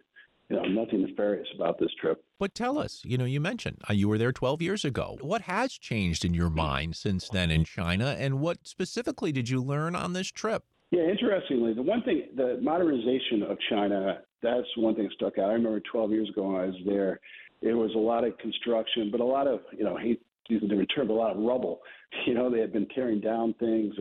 You 0.48 0.56
know, 0.56 0.64
nothing 0.64 1.02
nefarious 1.02 1.46
about 1.54 1.78
this 1.78 1.90
trip. 2.00 2.24
But 2.40 2.56
tell 2.56 2.76
us, 2.76 3.02
you 3.04 3.16
know, 3.16 3.24
you 3.24 3.40
mentioned 3.40 3.82
uh, 3.88 3.92
you 3.92 4.08
were 4.08 4.18
there 4.18 4.32
12 4.32 4.60
years 4.60 4.84
ago. 4.84 5.16
What 5.20 5.42
has 5.42 5.74
changed 5.74 6.24
in 6.24 6.34
your 6.34 6.50
mind 6.50 6.96
since 6.96 7.28
then 7.28 7.52
in 7.52 7.62
China, 7.62 8.16
and 8.18 8.40
what 8.40 8.66
specifically 8.66 9.30
did 9.30 9.48
you 9.48 9.62
learn 9.62 9.94
on 9.94 10.12
this 10.12 10.26
trip? 10.26 10.64
Yeah, 10.90 11.02
interestingly, 11.02 11.72
the 11.72 11.82
one 11.82 12.02
thing, 12.02 12.24
the 12.36 12.58
modernization 12.60 13.44
of 13.48 13.56
China, 13.68 14.18
that's 14.42 14.66
one 14.76 14.96
thing 14.96 15.04
that 15.04 15.12
stuck 15.12 15.38
out. 15.38 15.50
I 15.50 15.52
remember 15.52 15.80
12 15.92 16.10
years 16.10 16.28
ago 16.28 16.48
when 16.48 16.60
I 16.60 16.66
was 16.66 16.74
there, 16.84 17.20
it 17.62 17.74
was 17.74 17.92
a 17.94 17.98
lot 17.98 18.24
of 18.24 18.36
construction, 18.38 19.08
but 19.10 19.20
a 19.20 19.24
lot 19.24 19.46
of, 19.46 19.60
you 19.76 19.84
know, 19.84 19.96
hate 19.96 20.20
to 20.48 20.54
use 20.54 20.62
a 20.64 20.66
different 20.66 20.90
term, 20.94 21.06
but 21.08 21.14
a 21.14 21.16
lot 21.16 21.36
of 21.36 21.42
rubble. 21.42 21.80
You 22.26 22.34
know, 22.34 22.50
they 22.50 22.58
had 22.58 22.72
been 22.72 22.88
tearing 22.88 23.20
down 23.20 23.54
things. 23.60 23.94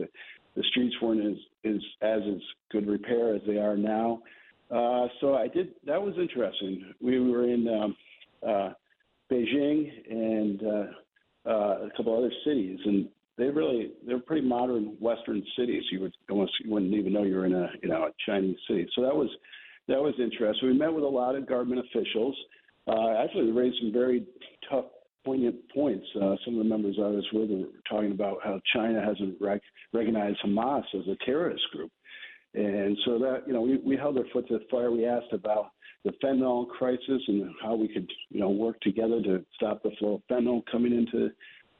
The 0.56 0.64
streets 0.70 0.96
weren't 1.00 1.24
as, 1.24 1.36
as, 1.64 1.80
as, 2.02 2.22
as 2.26 2.40
good 2.72 2.88
repair 2.88 3.36
as 3.36 3.40
they 3.46 3.56
are 3.56 3.76
now. 3.76 4.20
Uh, 4.68 5.06
so 5.20 5.36
I 5.36 5.46
did, 5.46 5.74
that 5.86 6.02
was 6.02 6.14
interesting. 6.18 6.92
We 7.00 7.20
were 7.20 7.44
in 7.44 7.68
um, 7.68 7.96
uh, 8.44 8.70
Beijing 9.30 9.90
and 10.10 10.62
uh, 10.62 11.48
uh, 11.48 11.86
a 11.86 11.90
couple 11.96 12.18
other 12.18 12.32
cities, 12.44 12.80
and 12.84 13.08
they 13.40 13.48
really 13.48 13.92
they're 14.06 14.20
pretty 14.20 14.46
modern 14.46 14.96
Western 15.00 15.42
cities. 15.58 15.82
You 15.90 16.00
would 16.02 16.14
almost 16.30 16.52
you 16.62 16.70
wouldn't 16.70 16.92
even 16.92 17.12
know 17.12 17.22
you're 17.22 17.46
in 17.46 17.54
a 17.54 17.70
you 17.82 17.88
know 17.88 18.04
a 18.04 18.10
Chinese 18.26 18.58
city. 18.68 18.86
So 18.94 19.02
that 19.02 19.16
was 19.16 19.30
that 19.88 19.98
was 19.98 20.14
interesting. 20.20 20.68
We 20.68 20.78
met 20.78 20.92
with 20.92 21.04
a 21.04 21.08
lot 21.08 21.34
of 21.34 21.48
government 21.48 21.84
officials. 21.86 22.36
Uh, 22.86 23.14
actually, 23.22 23.46
they 23.46 23.52
raised 23.52 23.76
some 23.80 23.92
very 23.92 24.24
tough, 24.68 24.84
poignant 25.24 25.56
points. 25.74 26.06
Uh, 26.14 26.36
some 26.44 26.54
of 26.54 26.58
the 26.58 26.68
members 26.68 26.96
I 26.98 27.08
was 27.08 27.26
with 27.32 27.50
were 27.50 27.66
talking 27.88 28.12
about 28.12 28.38
how 28.44 28.60
China 28.74 29.02
hasn't 29.04 29.36
rec- 29.40 29.62
recognized 29.94 30.38
Hamas 30.44 30.84
as 30.94 31.08
a 31.08 31.16
terrorist 31.24 31.64
group, 31.72 31.90
and 32.54 32.96
so 33.06 33.18
that 33.20 33.44
you 33.46 33.54
know 33.54 33.62
we, 33.62 33.78
we 33.78 33.96
held 33.96 34.18
our 34.18 34.24
foot 34.34 34.48
to 34.48 34.58
the 34.58 34.64
fire. 34.70 34.90
We 34.90 35.06
asked 35.06 35.32
about 35.32 35.70
the 36.04 36.12
fentanyl 36.22 36.68
crisis 36.68 37.22
and 37.28 37.50
how 37.62 37.74
we 37.74 37.88
could 37.88 38.10
you 38.28 38.40
know 38.40 38.50
work 38.50 38.78
together 38.80 39.22
to 39.22 39.44
stop 39.54 39.82
the 39.82 39.92
flow 39.98 40.14
of 40.14 40.22
fentanyl 40.30 40.62
coming 40.70 40.92
into 40.92 41.30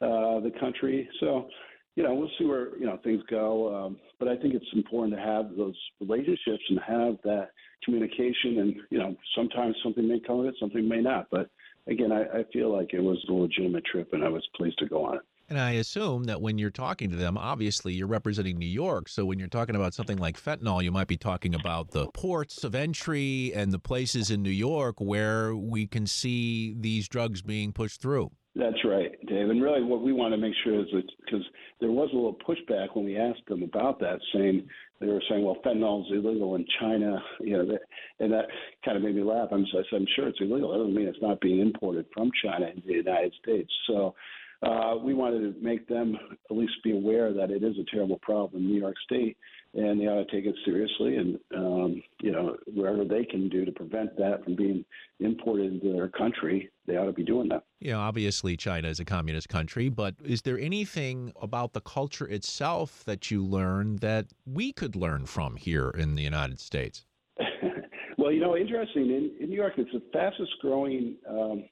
uh, 0.01 0.41
the 0.41 0.53
country. 0.59 1.09
So, 1.21 1.49
you 1.97 2.03
know, 2.03 2.15
we'll 2.15 2.31
see 2.39 2.45
where 2.45 2.79
you 2.79 2.87
know 2.87 2.99
things 3.03 3.23
go. 3.31 3.75
Um, 3.75 3.97
but 4.19 4.29
I 4.29 4.37
think 4.37 4.55
it's 4.55 4.65
important 4.75 5.15
to 5.17 5.23
have 5.23 5.57
those 5.57 5.77
relationships 6.01 6.63
and 6.69 6.81
have 6.87 7.17
that 7.25 7.51
communication. 7.85 8.59
And 8.61 8.75
you 8.91 8.99
know, 8.99 9.17
sometimes 9.35 9.77
something 9.83 10.07
may 10.07 10.21
come 10.21 10.41
of 10.41 10.47
it, 10.47 10.55
something 10.61 10.89
may 10.89 11.01
not. 11.01 11.27
But 11.31 11.51
again, 11.87 12.13
I, 12.13 12.23
I 12.23 12.45
feel 12.53 12.73
like 12.75 12.95
it 12.95 13.01
was 13.01 13.19
a 13.29 13.33
legitimate 13.33 13.85
trip, 13.85 14.13
and 14.13 14.25
I 14.25 14.29
was 14.29 14.47
pleased 14.57 14.79
to 14.79 14.87
go 14.87 15.05
on 15.05 15.17
it. 15.17 15.23
And 15.51 15.59
I 15.59 15.73
assume 15.73 16.25
that 16.25 16.41
when 16.41 16.59
you're 16.59 16.71
talking 16.71 17.11
to 17.11 17.17
them, 17.17 17.37
obviously 17.37 17.93
you're 17.93 18.07
representing 18.07 18.57
New 18.57 18.67
York. 18.67 19.09
So 19.09 19.25
when 19.25 19.41
you're 19.41 19.49
talking 19.49 19.75
about 19.75 19.95
something 19.95 20.17
like 20.17 20.41
fentanyl, 20.41 20.81
you 20.81 20.93
might 20.93 21.09
be 21.09 21.17
talking 21.17 21.57
about 21.57 21.91
the 21.91 22.07
ports 22.13 22.63
of 22.63 22.77
entry 22.77 23.53
and 23.53 23.73
the 23.73 23.81
places 23.81 24.31
in 24.31 24.45
New 24.45 24.51
York 24.51 25.01
where 25.01 25.57
we 25.57 25.89
can 25.89 26.07
see 26.07 26.77
these 26.79 27.09
drugs 27.09 27.43
being 27.43 27.73
pushed 27.73 28.01
through. 28.01 28.31
That's 28.55 28.85
right, 28.85 29.11
Dave. 29.31 29.49
And 29.49 29.63
really, 29.63 29.83
what 29.83 30.03
we 30.03 30.13
want 30.13 30.35
to 30.35 30.39
make 30.39 30.55
sure 30.65 30.81
is 30.81 30.87
that 30.93 31.09
because 31.25 31.45
there 31.81 31.91
was 31.91 32.11
a 32.13 32.17
little 32.17 32.35
pushback 32.35 32.95
when 32.95 33.05
we 33.05 33.17
asked 33.17 33.47
them 33.49 33.63
about 33.63 34.01
that, 34.01 34.19
saying 34.35 34.69
they 35.01 35.07
were 35.07 35.23
saying, 35.29 35.45
"Well, 35.45 35.57
fentanyl 35.65 36.05
is 36.05 36.13
illegal 36.13 36.57
in 36.57 36.67
China," 36.81 37.23
you 37.41 37.57
know, 37.57 37.67
that, 37.67 37.81
and 38.19 38.33
that 38.33 38.47
kind 38.85 38.97
of 38.97 39.05
made 39.05 39.15
me 39.15 39.23
laugh. 39.23 39.49
I'm, 39.53 39.65
I 39.65 39.83
said, 39.91 39.97
"I'm 39.97 40.07
sure 40.17 40.29
it's 40.29 40.41
illegal. 40.41 40.73
That 40.73 40.79
doesn't 40.79 40.95
mean 40.95 41.07
it's 41.07 41.23
not 41.23 41.41
being 41.41 41.61
imported 41.61 42.07
from 42.13 42.31
China 42.45 42.67
into 42.67 42.87
the 42.87 42.95
United 42.95 43.33
States." 43.43 43.73
So. 43.87 44.15
Uh, 44.63 44.95
we 45.03 45.15
wanted 45.15 45.41
to 45.41 45.65
make 45.65 45.89
them 45.89 46.19
at 46.51 46.57
least 46.57 46.75
be 46.85 46.93
aware 46.93 47.33
that 47.33 47.51
it 47.51 47.63
is 47.63 47.77
a 47.79 47.91
terrible 47.91 48.19
problem 48.21 48.63
in 48.63 48.69
New 48.69 48.79
York 48.79 48.97
State, 49.05 49.39
and 49.73 49.99
they 49.99 50.05
ought 50.05 50.23
to 50.23 50.31
take 50.31 50.45
it 50.45 50.55
seriously. 50.67 51.17
And 51.17 51.39
um, 51.57 52.03
you 52.21 52.31
know, 52.31 52.57
wherever 52.67 53.05
they 53.05 53.25
can 53.25 53.49
do 53.49 53.65
to 53.65 53.73
prevent 53.73 54.17
that 54.19 54.45
from 54.45 54.57
being 54.57 54.85
imported 55.19 55.73
into 55.73 55.93
their 55.95 56.09
country, 56.09 56.69
they 56.87 56.97
ought 56.99 57.07
to 57.07 57.13
be 57.13 57.25
doing 57.25 57.49
that. 57.49 57.65
You 57.79 57.93
know, 57.93 58.01
obviously 58.01 58.55
China 58.55 58.89
is 58.89 59.01
a 59.01 59.05
communist 59.05 59.49
country, 59.49 59.89
but 59.89 60.15
is 60.23 60.43
there 60.43 60.59
anything 60.59 61.33
about 61.41 61.73
the 61.73 61.81
culture 61.81 62.29
itself 62.29 63.03
that 63.07 63.31
you 63.31 63.43
learned 63.43 64.01
that 64.01 64.27
we 64.45 64.73
could 64.73 64.95
learn 64.95 65.25
from 65.25 65.57
here 65.57 65.89
in 65.89 66.17
the 66.17 66.23
United 66.23 66.61
States? 66.61 67.07
well, 68.19 68.31
you 68.31 68.41
know, 68.41 68.59
interesting 68.59 69.07
in, 69.07 69.31
in 69.41 69.49
New 69.49 69.57
York, 69.57 69.75
it's 69.79 69.91
the 69.93 70.03
fastest 70.13 70.53
growing. 70.61 71.17
Um, 71.27 71.65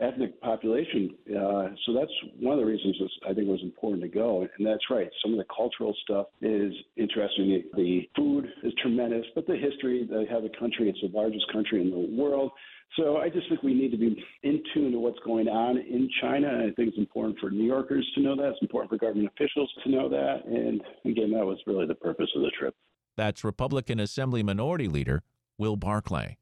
ethnic 0.00 0.40
population. 0.40 1.10
Uh, 1.28 1.68
so 1.84 1.92
that's 1.92 2.12
one 2.38 2.58
of 2.58 2.60
the 2.60 2.66
reasons 2.66 2.96
I 3.24 3.34
think 3.34 3.48
it 3.48 3.50
was 3.50 3.62
important 3.62 4.02
to 4.02 4.08
go. 4.08 4.46
And 4.56 4.66
that's 4.66 4.84
right. 4.90 5.08
Some 5.22 5.32
of 5.32 5.38
the 5.38 5.44
cultural 5.54 5.94
stuff 6.02 6.26
is 6.40 6.72
interesting. 6.96 7.62
The 7.74 8.08
food 8.16 8.46
is 8.62 8.72
tremendous, 8.80 9.24
but 9.34 9.46
the 9.46 9.56
history, 9.56 10.08
they 10.10 10.26
have 10.32 10.44
a 10.44 10.58
country, 10.58 10.88
it's 10.88 11.00
the 11.00 11.16
largest 11.16 11.44
country 11.52 11.80
in 11.80 11.90
the 11.90 12.22
world. 12.22 12.50
So 12.96 13.18
I 13.18 13.28
just 13.28 13.48
think 13.48 13.62
we 13.62 13.74
need 13.74 13.92
to 13.92 13.96
be 13.96 14.22
in 14.42 14.62
tune 14.74 14.90
to 14.92 14.98
what's 14.98 15.18
going 15.24 15.48
on 15.48 15.78
in 15.78 16.10
China. 16.20 16.48
I 16.48 16.74
think 16.74 16.88
it's 16.88 16.98
important 16.98 17.38
for 17.38 17.50
New 17.50 17.64
Yorkers 17.64 18.10
to 18.16 18.20
know 18.20 18.34
that. 18.36 18.48
It's 18.48 18.62
important 18.62 18.90
for 18.90 18.96
government 18.96 19.30
officials 19.36 19.70
to 19.84 19.90
know 19.90 20.08
that. 20.08 20.44
And 20.46 20.80
again, 21.04 21.30
that 21.32 21.46
was 21.46 21.58
really 21.66 21.86
the 21.86 21.94
purpose 21.94 22.28
of 22.34 22.42
the 22.42 22.50
trip. 22.58 22.74
That's 23.16 23.44
Republican 23.44 24.00
Assembly 24.00 24.42
Minority 24.42 24.88
Leader 24.88 25.22
Will 25.56 25.76
Barclay. 25.76 26.38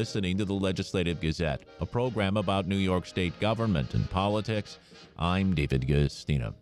Listening 0.00 0.38
to 0.38 0.46
the 0.46 0.54
Legislative 0.54 1.20
Gazette, 1.20 1.60
a 1.78 1.84
program 1.84 2.38
about 2.38 2.66
New 2.66 2.78
York 2.78 3.04
State 3.04 3.38
government 3.38 3.92
and 3.92 4.08
politics. 4.08 4.78
I'm 5.18 5.54
David 5.54 5.82
Guistina. 5.82 6.54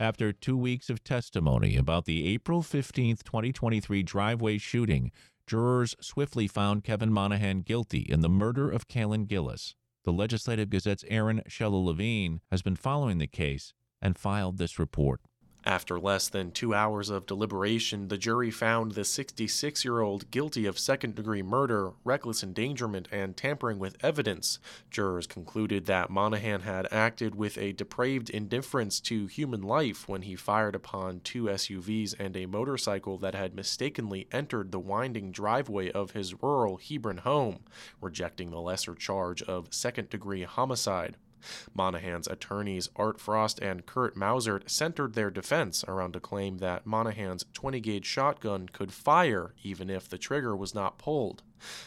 After 0.00 0.32
two 0.32 0.56
weeks 0.56 0.90
of 0.90 1.04
testimony 1.04 1.76
about 1.76 2.04
the 2.04 2.26
April 2.34 2.62
15, 2.62 3.18
2023 3.18 4.02
driveway 4.02 4.58
shooting, 4.58 5.12
jurors 5.46 5.94
swiftly 6.00 6.48
found 6.48 6.82
Kevin 6.82 7.12
Monahan 7.12 7.60
guilty 7.60 8.00
in 8.00 8.22
the 8.22 8.28
murder 8.28 8.68
of 8.68 8.88
Kaylin 8.88 9.28
Gillis. 9.28 9.76
The 10.04 10.12
Legislative 10.12 10.70
Gazette's 10.70 11.04
Aaron 11.06 11.42
Shella 11.48 11.84
Levine 11.84 12.40
has 12.50 12.60
been 12.60 12.74
following 12.74 13.18
the 13.18 13.28
case 13.28 13.72
and 14.02 14.18
filed 14.18 14.58
this 14.58 14.80
report. 14.80 15.20
After 15.68 16.00
less 16.00 16.30
than 16.30 16.50
two 16.52 16.72
hours 16.72 17.10
of 17.10 17.26
deliberation, 17.26 18.08
the 18.08 18.16
jury 18.16 18.50
found 18.50 18.92
the 18.92 19.04
66 19.04 19.84
year 19.84 20.00
old 20.00 20.30
guilty 20.30 20.64
of 20.64 20.78
second 20.78 21.14
degree 21.14 21.42
murder, 21.42 21.92
reckless 22.04 22.42
endangerment, 22.42 23.06
and 23.12 23.36
tampering 23.36 23.78
with 23.78 24.02
evidence. 24.02 24.60
Jurors 24.90 25.26
concluded 25.26 25.84
that 25.84 26.08
Monahan 26.08 26.62
had 26.62 26.90
acted 26.90 27.34
with 27.34 27.58
a 27.58 27.74
depraved 27.74 28.30
indifference 28.30 28.98
to 29.00 29.26
human 29.26 29.60
life 29.60 30.08
when 30.08 30.22
he 30.22 30.36
fired 30.36 30.74
upon 30.74 31.20
two 31.20 31.44
SUVs 31.44 32.18
and 32.18 32.34
a 32.34 32.46
motorcycle 32.46 33.18
that 33.18 33.34
had 33.34 33.54
mistakenly 33.54 34.26
entered 34.32 34.72
the 34.72 34.80
winding 34.80 35.30
driveway 35.30 35.90
of 35.90 36.12
his 36.12 36.42
rural 36.42 36.78
Hebron 36.78 37.18
home, 37.18 37.58
rejecting 38.00 38.50
the 38.50 38.62
lesser 38.62 38.94
charge 38.94 39.42
of 39.42 39.74
second 39.74 40.08
degree 40.08 40.44
homicide. 40.44 41.18
Monahan's 41.74 42.26
attorneys 42.26 42.88
Art 42.96 43.20
Frost 43.20 43.58
and 43.60 43.86
Kurt 43.86 44.16
Mausert 44.16 44.68
centered 44.70 45.14
their 45.14 45.30
defense 45.30 45.84
around 45.86 46.16
a 46.16 46.20
claim 46.20 46.58
that 46.58 46.86
Monahan's 46.86 47.44
20 47.52 47.80
gauge 47.80 48.06
shotgun 48.06 48.68
could 48.68 48.92
fire 48.92 49.54
even 49.62 49.90
if 49.90 50.08
the 50.08 50.18
trigger 50.18 50.56
was 50.56 50.74
not 50.74 50.98
pulled. 50.98 51.42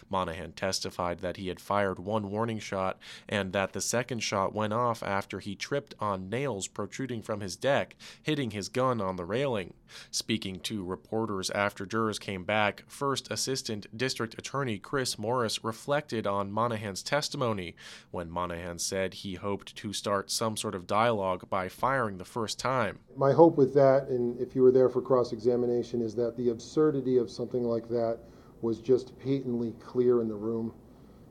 Monahan 0.09 0.53
testified 0.53 1.19
that 1.19 1.37
he 1.37 1.47
had 1.47 1.59
fired 1.59 1.99
one 1.99 2.29
warning 2.29 2.59
shot 2.59 2.99
and 3.27 3.53
that 3.53 3.73
the 3.73 3.81
second 3.81 4.19
shot 4.19 4.53
went 4.53 4.73
off 4.73 5.03
after 5.03 5.39
he 5.39 5.55
tripped 5.55 5.95
on 5.99 6.29
nails 6.29 6.67
protruding 6.67 7.21
from 7.21 7.41
his 7.41 7.55
deck, 7.55 7.95
hitting 8.21 8.51
his 8.51 8.69
gun 8.69 9.01
on 9.01 9.15
the 9.15 9.25
railing. 9.25 9.73
Speaking 10.09 10.59
to 10.61 10.83
reporters 10.83 11.49
after 11.49 11.85
jurors 11.85 12.19
came 12.19 12.43
back, 12.43 12.83
First 12.87 13.29
Assistant 13.31 13.85
District 13.95 14.37
Attorney 14.37 14.77
Chris 14.77 15.17
Morris 15.17 15.63
reflected 15.63 16.25
on 16.25 16.51
Monahan's 16.51 17.03
testimony 17.03 17.75
when 18.11 18.29
Monahan 18.29 18.79
said 18.79 19.13
he 19.15 19.35
hoped 19.35 19.75
to 19.75 19.93
start 19.93 20.31
some 20.31 20.55
sort 20.55 20.75
of 20.75 20.87
dialogue 20.87 21.49
by 21.49 21.67
firing 21.67 22.17
the 22.17 22.25
first 22.25 22.59
time. 22.59 22.99
My 23.15 23.33
hope 23.33 23.57
with 23.57 23.73
that, 23.73 24.07
and 24.07 24.39
if 24.39 24.55
you 24.55 24.61
were 24.61 24.71
there 24.71 24.89
for 24.89 25.01
cross 25.01 25.33
examination, 25.33 26.01
is 26.01 26.15
that 26.15 26.37
the 26.37 26.49
absurdity 26.49 27.17
of 27.17 27.29
something 27.29 27.63
like 27.63 27.87
that 27.89 28.19
was 28.61 28.79
just 28.79 29.17
patently 29.19 29.73
clear 29.79 30.21
in 30.21 30.27
the 30.27 30.35
room, 30.35 30.73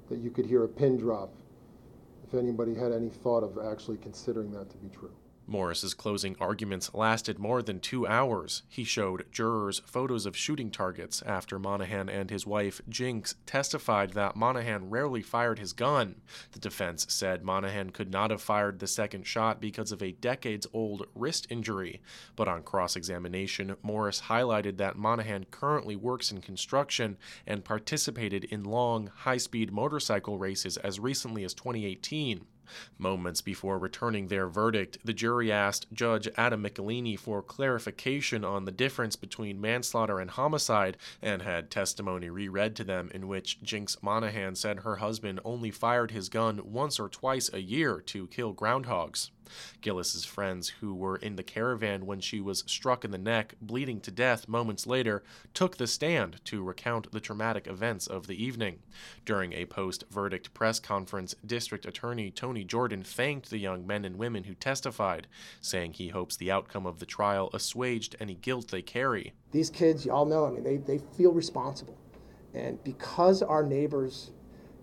that 0.08 0.18
you 0.18 0.30
could 0.30 0.46
hear 0.46 0.64
a 0.64 0.68
pin 0.68 0.96
drop 0.96 1.32
if 2.26 2.34
anybody 2.34 2.75
had 2.75 2.92
any 2.92 3.08
thought 3.08 3.42
of 3.42 3.58
actually 3.64 3.96
considering 3.99 4.50
that 4.52 4.68
to 4.70 4.76
be 4.78 4.88
true. 4.88 5.12
Morris's 5.50 5.95
closing 5.95 6.37
arguments 6.40 6.95
lasted 6.95 7.38
more 7.38 7.61
than 7.61 7.80
two 7.80 8.07
hours. 8.07 8.62
He 8.69 8.85
showed 8.85 9.26
jurors 9.33 9.83
photos 9.85 10.25
of 10.25 10.37
shooting 10.37 10.71
targets 10.71 11.23
after 11.23 11.59
Monahan 11.59 12.09
and 12.09 12.30
his 12.30 12.47
wife, 12.47 12.80
Jinx, 12.88 13.35
testified 13.47 14.14
that 14.14 14.37
Monahan 14.37 14.88
rarely 14.88 15.23
fired 15.23 15.59
his 15.59 15.73
gun. 15.73 16.21
The 16.52 16.61
defense 16.61 17.07
said 17.09 17.42
Monahan 17.42 17.90
could 17.90 18.11
not 18.11 18.30
have 18.30 18.40
fired 18.40 18.78
the 18.78 18.87
second 18.87 19.26
shot 19.26 19.61
because 19.61 19.92
of 19.92 20.02
a 20.02 20.12
decades 20.12 20.66
old 20.73 21.07
wrist 21.14 21.47
injury. 21.50 22.00
But 22.37 22.49
on 22.49 22.62
cross 22.62 22.95
examination, 22.95 23.76
Morris 23.83 24.23
highlighted 24.23 24.76
that 24.76 24.97
Monahan 24.97 25.47
currently 25.50 25.97
works 25.97 26.30
in 26.30 26.40
construction 26.40 27.19
and 27.47 27.64
participated 27.64 28.45
in 28.45 28.62
long, 28.62 29.09
high 29.09 29.38
speed 29.38 29.73
motorcycle 29.73 30.38
races 30.38 30.76
as 30.76 31.00
recently 31.00 31.45
as 31.45 31.54
2018. 31.54 32.47
Moments 32.98 33.40
before 33.40 33.78
returning 33.78 34.28
their 34.28 34.48
verdict, 34.48 34.98
the 35.04 35.12
jury 35.12 35.50
asked 35.50 35.86
Judge 35.92 36.28
Adam 36.36 36.62
Michelini 36.62 37.18
for 37.18 37.42
clarification 37.42 38.44
on 38.44 38.64
the 38.64 38.72
difference 38.72 39.16
between 39.16 39.61
manslaughter 39.61 40.20
and 40.20 40.30
homicide 40.30 40.96
and 41.22 41.42
had 41.42 41.70
testimony 41.70 42.30
reread 42.30 42.76
to 42.76 42.85
them 42.85 43.11
in 43.14 43.28
which 43.28 43.62
Jinx 43.62 43.96
Monahan 44.02 44.54
said 44.54 44.80
her 44.80 44.96
husband 44.96 45.40
only 45.44 45.70
fired 45.70 46.11
his 46.11 46.28
gun 46.28 46.61
once 46.64 47.00
or 47.00 47.09
twice 47.09 47.50
a 47.52 47.61
year 47.61 48.00
to 48.06 48.26
kill 48.28 48.54
groundhogs. 48.54 49.30
Gillis's 49.80 50.24
friends, 50.24 50.68
who 50.80 50.94
were 50.94 51.16
in 51.16 51.36
the 51.36 51.42
caravan 51.42 52.06
when 52.06 52.20
she 52.20 52.40
was 52.40 52.64
struck 52.66 53.04
in 53.04 53.10
the 53.10 53.18
neck, 53.18 53.54
bleeding 53.60 54.00
to 54.00 54.10
death 54.10 54.48
moments 54.48 54.86
later, 54.86 55.22
took 55.54 55.76
the 55.76 55.86
stand 55.86 56.44
to 56.46 56.62
recount 56.62 57.10
the 57.12 57.20
traumatic 57.20 57.66
events 57.66 58.06
of 58.06 58.26
the 58.26 58.42
evening. 58.42 58.80
During 59.24 59.52
a 59.52 59.66
post 59.66 60.04
verdict 60.10 60.54
press 60.54 60.80
conference, 60.80 61.34
District 61.44 61.86
Attorney 61.86 62.30
Tony 62.30 62.64
Jordan 62.64 63.02
thanked 63.02 63.50
the 63.50 63.58
young 63.58 63.86
men 63.86 64.04
and 64.04 64.16
women 64.16 64.44
who 64.44 64.54
testified, 64.54 65.26
saying 65.60 65.94
he 65.94 66.08
hopes 66.08 66.36
the 66.36 66.50
outcome 66.50 66.86
of 66.86 66.98
the 66.98 67.06
trial 67.06 67.50
assuaged 67.52 68.16
any 68.20 68.34
guilt 68.34 68.68
they 68.68 68.82
carry. 68.82 69.32
These 69.52 69.70
kids, 69.70 70.04
y'all 70.04 70.26
know, 70.26 70.46
I 70.46 70.50
mean, 70.50 70.62
they, 70.62 70.76
they 70.76 70.98
feel 71.16 71.32
responsible. 71.32 71.96
And 72.54 72.82
because 72.84 73.42
our 73.42 73.62
neighbors 73.62 74.30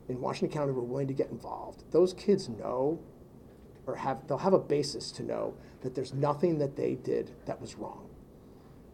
in 0.07 0.21
Washington 0.21 0.57
County 0.57 0.71
were 0.71 0.83
willing 0.83 1.07
to 1.07 1.13
get 1.13 1.29
involved, 1.29 1.83
those 1.91 2.13
kids 2.13 2.49
know 2.49 2.99
or 3.87 3.95
have 3.95 4.27
they'll 4.27 4.37
have 4.37 4.53
a 4.53 4.59
basis 4.59 5.11
to 5.13 5.23
know 5.23 5.53
that 5.81 5.95
there's 5.95 6.13
nothing 6.13 6.59
that 6.59 6.75
they 6.75 6.95
did 6.95 7.31
that 7.45 7.59
was 7.59 7.75
wrong. 7.75 8.07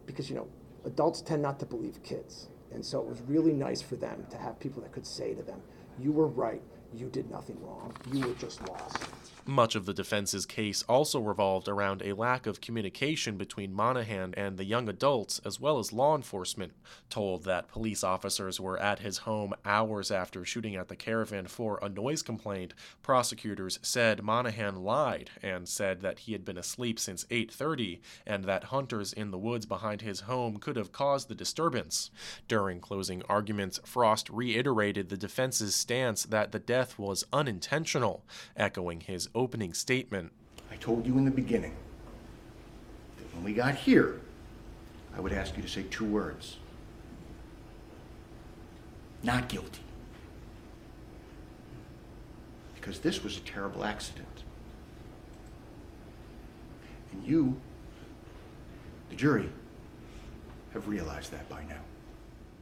Because 0.06 0.30
you 0.30 0.36
know, 0.36 0.48
adults 0.84 1.20
tend 1.20 1.42
not 1.42 1.58
to 1.60 1.66
believe 1.66 2.02
kids. 2.02 2.48
And 2.72 2.84
so 2.84 3.00
it 3.00 3.06
was 3.06 3.20
really 3.22 3.52
nice 3.52 3.82
for 3.82 3.96
them 3.96 4.26
to 4.30 4.36
have 4.38 4.58
people 4.58 4.82
that 4.82 4.92
could 4.92 5.06
say 5.06 5.34
to 5.34 5.42
them, 5.42 5.60
You 5.98 6.12
were 6.12 6.26
right, 6.26 6.62
you 6.94 7.08
did 7.08 7.30
nothing 7.30 7.56
wrong, 7.62 7.94
you 8.12 8.26
were 8.26 8.34
just 8.34 8.66
lost. 8.68 8.98
Much 9.46 9.74
of 9.74 9.84
the 9.84 9.92
defense's 9.92 10.46
case 10.46 10.82
also 10.88 11.20
revolved 11.20 11.68
around 11.68 12.00
a 12.00 12.14
lack 12.14 12.46
of 12.46 12.62
communication 12.62 13.36
between 13.36 13.74
Monahan 13.74 14.32
and 14.38 14.56
the 14.56 14.64
young 14.64 14.88
adults, 14.88 15.38
as 15.44 15.60
well 15.60 15.78
as 15.78 15.92
law 15.92 16.16
enforcement. 16.16 16.72
Told 17.10 17.44
that 17.44 17.68
police 17.68 18.02
officers 18.02 18.58
were 18.58 18.78
at 18.78 19.00
his 19.00 19.18
home 19.18 19.52
hours 19.66 20.10
after 20.10 20.46
shooting 20.46 20.76
at 20.76 20.88
the 20.88 20.96
caravan 20.96 21.46
for 21.46 21.78
a 21.82 21.90
noise 21.90 22.22
complaint, 22.22 22.72
prosecutors 23.02 23.78
said 23.82 24.22
Monahan 24.22 24.82
lied 24.82 25.30
and 25.42 25.68
said 25.68 26.00
that 26.00 26.20
he 26.20 26.32
had 26.32 26.46
been 26.46 26.56
asleep 26.56 26.98
since 26.98 27.26
8:30 27.30 28.00
and 28.26 28.44
that 28.44 28.64
hunters 28.64 29.12
in 29.12 29.30
the 29.30 29.38
woods 29.38 29.66
behind 29.66 30.00
his 30.00 30.20
home 30.20 30.56
could 30.56 30.76
have 30.76 30.90
caused 30.92 31.28
the 31.28 31.34
disturbance. 31.34 32.10
During 32.48 32.80
closing 32.80 33.22
arguments, 33.24 33.78
Frost 33.84 34.30
reiterated 34.30 35.10
the 35.10 35.18
defense's 35.18 35.74
stance 35.74 36.22
that 36.24 36.52
the 36.52 36.58
death 36.58 36.98
was 36.98 37.26
unintentional, 37.30 38.24
echoing 38.56 39.00
his 39.00 39.28
opening 39.34 39.74
statement. 39.74 40.32
I 40.70 40.76
told 40.76 41.06
you 41.06 41.18
in 41.18 41.24
the 41.24 41.30
beginning 41.30 41.74
that 43.18 43.34
when 43.34 43.44
we 43.44 43.52
got 43.52 43.74
here, 43.74 44.20
I 45.16 45.20
would 45.20 45.32
ask 45.32 45.56
you 45.56 45.62
to 45.62 45.68
say 45.68 45.84
two 45.90 46.04
words 46.04 46.56
not 49.24 49.48
guilty. 49.48 49.80
Because 52.74 52.98
this 52.98 53.24
was 53.24 53.38
a 53.38 53.40
terrible 53.40 53.84
accident. 53.84 54.44
And 57.12 57.26
you, 57.26 57.56
the 59.08 59.16
jury, 59.16 59.48
have 60.74 60.86
realized 60.88 61.32
that 61.32 61.48
by 61.48 61.64
now. 61.64 61.80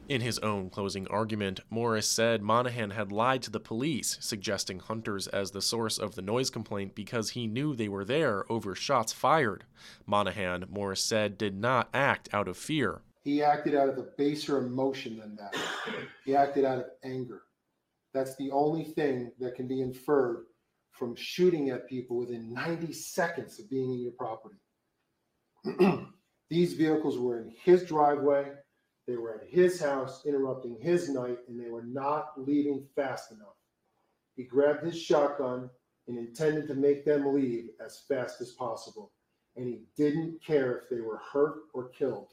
In 0.09 0.19
his 0.19 0.37
own 0.39 0.69
closing 0.69 1.07
argument, 1.07 1.61
Morris 1.69 2.07
said 2.09 2.41
Monahan 2.41 2.89
had 2.89 3.11
lied 3.11 3.41
to 3.43 3.49
the 3.49 3.59
police, 3.59 4.17
suggesting 4.19 4.79
hunters 4.79 5.27
as 5.27 5.51
the 5.51 5.61
source 5.61 5.97
of 5.97 6.15
the 6.15 6.21
noise 6.21 6.49
complaint 6.49 6.93
because 6.93 7.31
he 7.31 7.47
knew 7.47 7.73
they 7.73 7.87
were 7.87 8.03
there 8.03 8.43
over 8.51 8.75
shots 8.75 9.13
fired. 9.13 9.63
Monahan, 10.05 10.65
Morris 10.69 11.01
said, 11.01 11.37
did 11.37 11.55
not 11.55 11.89
act 11.93 12.27
out 12.33 12.49
of 12.49 12.57
fear. 12.57 13.01
He 13.23 13.41
acted 13.41 13.75
out 13.75 13.87
of 13.87 13.97
a 13.97 14.07
baser 14.17 14.57
emotion 14.57 15.17
than 15.17 15.37
that. 15.37 15.55
He 16.25 16.35
acted 16.35 16.65
out 16.65 16.79
of 16.79 16.85
anger. 17.05 17.43
That's 18.13 18.35
the 18.35 18.51
only 18.51 18.83
thing 18.83 19.31
that 19.39 19.55
can 19.55 19.69
be 19.69 19.79
inferred 19.79 20.47
from 20.91 21.15
shooting 21.15 21.69
at 21.69 21.87
people 21.87 22.17
within 22.17 22.53
90 22.53 22.91
seconds 22.91 23.57
of 23.57 23.69
being 23.69 23.93
in 23.93 24.01
your 24.01 24.11
property. 24.11 24.59
These 26.49 26.73
vehicles 26.73 27.17
were 27.17 27.39
in 27.39 27.53
his 27.63 27.85
driveway 27.85 28.51
they 29.07 29.17
were 29.17 29.35
at 29.35 29.47
his 29.49 29.81
house 29.81 30.25
interrupting 30.25 30.77
his 30.79 31.09
night 31.09 31.39
and 31.47 31.59
they 31.59 31.69
were 31.69 31.83
not 31.83 32.31
leaving 32.37 32.85
fast 32.95 33.31
enough. 33.31 33.57
He 34.35 34.43
grabbed 34.43 34.83
his 34.83 34.99
shotgun 34.99 35.69
and 36.07 36.17
intended 36.17 36.67
to 36.67 36.75
make 36.75 37.05
them 37.05 37.33
leave 37.33 37.69
as 37.83 38.03
fast 38.07 38.41
as 38.41 38.51
possible. 38.51 39.11
And 39.55 39.67
he 39.67 39.83
didn't 39.95 40.43
care 40.43 40.77
if 40.77 40.89
they 40.89 41.01
were 41.01 41.21
hurt 41.31 41.55
or 41.73 41.89
killed, 41.89 42.29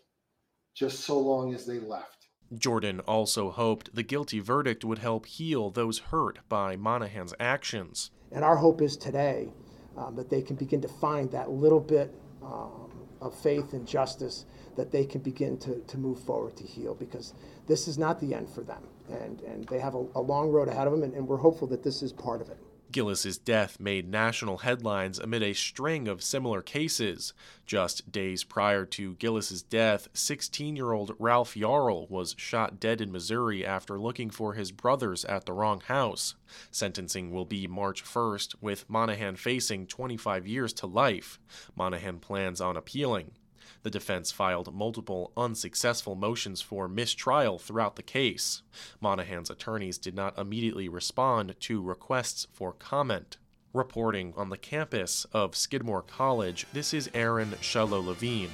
just 0.74 1.00
so 1.00 1.18
long 1.18 1.54
as 1.54 1.66
they 1.66 1.78
left. 1.78 2.28
Jordan 2.56 3.00
also 3.00 3.50
hoped 3.50 3.94
the 3.94 4.02
guilty 4.02 4.40
verdict 4.40 4.84
would 4.84 4.98
help 4.98 5.26
heal 5.26 5.70
those 5.70 5.98
hurt 5.98 6.38
by 6.48 6.76
Monahan's 6.76 7.34
actions. 7.38 8.10
And 8.32 8.44
our 8.44 8.56
hope 8.56 8.80
is 8.80 8.96
today 8.96 9.52
um, 9.96 10.16
that 10.16 10.30
they 10.30 10.42
can 10.42 10.56
begin 10.56 10.80
to 10.80 10.88
find 10.88 11.30
that 11.30 11.50
little 11.50 11.80
bit 11.80 12.12
um, 12.42 12.89
of 13.20 13.34
faith 13.34 13.72
and 13.72 13.86
justice 13.86 14.44
that 14.76 14.90
they 14.90 15.04
can 15.04 15.20
begin 15.20 15.58
to, 15.58 15.80
to 15.80 15.98
move 15.98 16.18
forward 16.20 16.56
to 16.56 16.64
heal 16.64 16.94
because 16.94 17.34
this 17.66 17.88
is 17.88 17.98
not 17.98 18.20
the 18.20 18.34
end 18.34 18.48
for 18.48 18.62
them. 18.62 18.82
And, 19.08 19.40
and 19.40 19.66
they 19.68 19.78
have 19.80 19.94
a, 19.94 20.06
a 20.14 20.20
long 20.20 20.50
road 20.50 20.68
ahead 20.68 20.86
of 20.86 20.92
them, 20.92 21.02
and, 21.02 21.14
and 21.14 21.26
we're 21.26 21.36
hopeful 21.36 21.66
that 21.68 21.82
this 21.82 22.02
is 22.02 22.12
part 22.12 22.40
of 22.40 22.48
it. 22.48 22.58
Gillis's 22.92 23.38
death 23.38 23.78
made 23.78 24.08
national 24.08 24.58
headlines 24.58 25.18
amid 25.18 25.42
a 25.42 25.52
string 25.52 26.08
of 26.08 26.22
similar 26.22 26.62
cases. 26.62 27.32
Just 27.66 28.10
days 28.10 28.44
prior 28.44 28.84
to 28.86 29.14
Gillis's 29.14 29.62
death, 29.62 30.08
16-year-old 30.14 31.14
Ralph 31.18 31.54
Yarl 31.54 32.10
was 32.10 32.34
shot 32.38 32.80
dead 32.80 33.00
in 33.00 33.12
Missouri 33.12 33.64
after 33.64 33.98
looking 33.98 34.30
for 34.30 34.54
his 34.54 34.72
brothers 34.72 35.24
at 35.24 35.46
the 35.46 35.52
wrong 35.52 35.80
house. 35.80 36.34
Sentencing 36.70 37.30
will 37.30 37.44
be 37.44 37.66
March 37.66 38.04
1st, 38.04 38.56
with 38.60 38.88
Monahan 38.88 39.36
facing 39.36 39.86
25 39.86 40.46
years 40.46 40.72
to 40.72 40.86
life. 40.86 41.38
Monahan 41.76 42.18
plans 42.18 42.60
on 42.60 42.76
appealing. 42.76 43.32
The 43.82 43.90
defense 43.90 44.30
filed 44.30 44.74
multiple 44.74 45.32
unsuccessful 45.36 46.14
motions 46.14 46.60
for 46.60 46.86
mistrial 46.86 47.58
throughout 47.58 47.96
the 47.96 48.02
case. 48.02 48.62
Monahan's 49.00 49.50
attorneys 49.50 49.96
did 49.96 50.14
not 50.14 50.38
immediately 50.38 50.88
respond 50.88 51.54
to 51.60 51.82
requests 51.82 52.46
for 52.52 52.72
comment. 52.72 53.38
Reporting 53.72 54.34
on 54.36 54.50
the 54.50 54.58
campus 54.58 55.24
of 55.32 55.56
Skidmore 55.56 56.02
College, 56.02 56.66
this 56.72 56.92
is 56.92 57.08
Aaron 57.14 57.54
Shallow 57.60 58.00
Levine. 58.00 58.50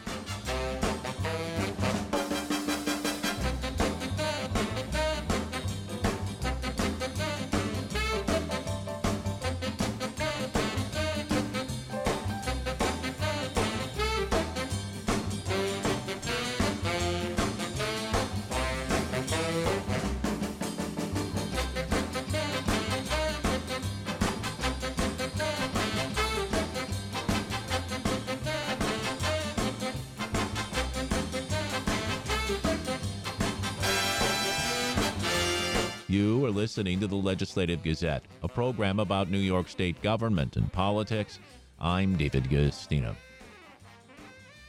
Are 36.47 36.51
listening 36.51 37.01
to 37.01 37.09
the 37.09 37.17
Legislative 37.17 37.83
Gazette, 37.83 38.23
a 38.45 38.49
program 38.49 39.01
about 39.01 39.29
New 39.29 39.41
York 39.41 39.69
State 39.69 40.01
government 40.01 40.57
and 40.57 40.73
politics. 40.73 41.41
I'm 41.81 42.17
David 42.17 42.45
Guistina. 42.45 43.17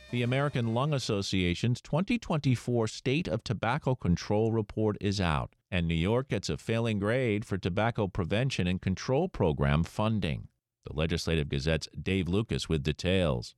The 0.10 0.24
American 0.24 0.74
Lung 0.74 0.92
Association's 0.92 1.80
2024 1.82 2.88
State 2.88 3.28
of 3.28 3.44
Tobacco 3.44 3.94
Control 3.94 4.52
Report 4.52 4.98
is 5.00 5.22
out, 5.22 5.54
and 5.70 5.88
New 5.88 5.94
York 5.94 6.30
gets 6.30 6.50
a 6.50 6.58
failing 6.58 6.98
grade 6.98 7.46
for 7.46 7.60
tobacco 7.60 8.08
prevention 8.08 8.66
and 8.66 8.82
control 8.82 9.30
program 9.30 9.84
funding. 9.84 10.48
The 10.84 10.94
Legislative 10.94 11.48
Gazette's 11.48 11.88
Dave 12.02 12.28
Lucas 12.28 12.68
with 12.68 12.82
details. 12.82 13.54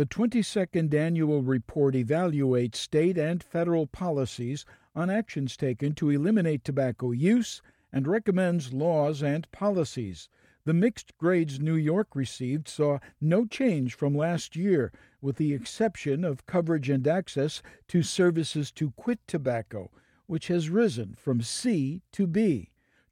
The 0.00 0.06
22nd 0.06 0.94
annual 0.94 1.42
report 1.42 1.94
evaluates 1.94 2.76
state 2.76 3.18
and 3.18 3.42
federal 3.42 3.86
policies 3.86 4.64
on 4.94 5.10
actions 5.10 5.58
taken 5.58 5.92
to 5.96 6.08
eliminate 6.08 6.64
tobacco 6.64 7.10
use 7.10 7.60
and 7.92 8.08
recommends 8.08 8.72
laws 8.72 9.22
and 9.22 9.46
policies. 9.52 10.30
The 10.64 10.72
mixed 10.72 11.18
grades 11.18 11.60
New 11.60 11.74
York 11.74 12.16
received 12.16 12.66
saw 12.66 13.00
no 13.20 13.44
change 13.44 13.92
from 13.92 14.16
last 14.16 14.56
year, 14.56 14.90
with 15.20 15.36
the 15.36 15.52
exception 15.52 16.24
of 16.24 16.46
coverage 16.46 16.88
and 16.88 17.06
access 17.06 17.60
to 17.88 18.02
services 18.02 18.72
to 18.72 18.92
quit 18.92 19.20
tobacco, 19.26 19.90
which 20.26 20.48
has 20.48 20.70
risen 20.70 21.14
from 21.14 21.42
C 21.42 22.00
to 22.12 22.26
B. 22.26 22.69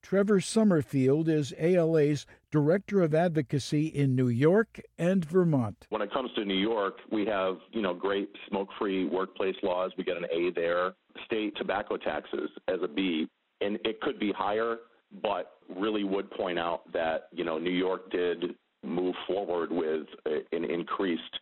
Trevor 0.09 0.41
Summerfield 0.41 1.29
is 1.29 1.53
ALA's 1.59 2.25
Director 2.51 3.03
of 3.03 3.15
Advocacy 3.15 3.89
in 3.89 4.17
New 4.17 4.29
York 4.29 4.81
and 4.97 5.23
Vermont. 5.23 5.87
When 5.91 6.01
it 6.01 6.11
comes 6.11 6.31
to 6.37 6.47
New 6.47 6.57
York, 6.57 6.95
we 7.13 7.27
have, 7.27 7.57
you 7.73 7.83
know, 7.83 7.93
great 7.93 8.31
smoke-free 8.49 9.05
workplace 9.11 9.57
laws. 9.63 9.93
We 9.99 10.05
get 10.05 10.17
an 10.17 10.25
A 10.33 10.51
there. 10.53 10.95
State 11.27 11.55
tobacco 11.59 11.99
taxes 11.99 12.49
as 12.69 12.79
a 12.83 12.89
B, 12.89 13.29
and 13.61 13.79
it 13.85 14.01
could 14.01 14.19
be 14.19 14.33
higher, 14.33 14.79
but 15.23 15.59
really 15.77 16.05
would 16.05 16.31
point 16.31 16.59
out 16.59 16.91
that, 16.95 17.29
you 17.31 17.45
know, 17.45 17.59
New 17.59 17.69
York 17.69 18.11
did 18.11 18.55
move 18.83 19.15
forward 19.27 19.71
with 19.71 20.07
an 20.25 20.65
increased 20.65 21.39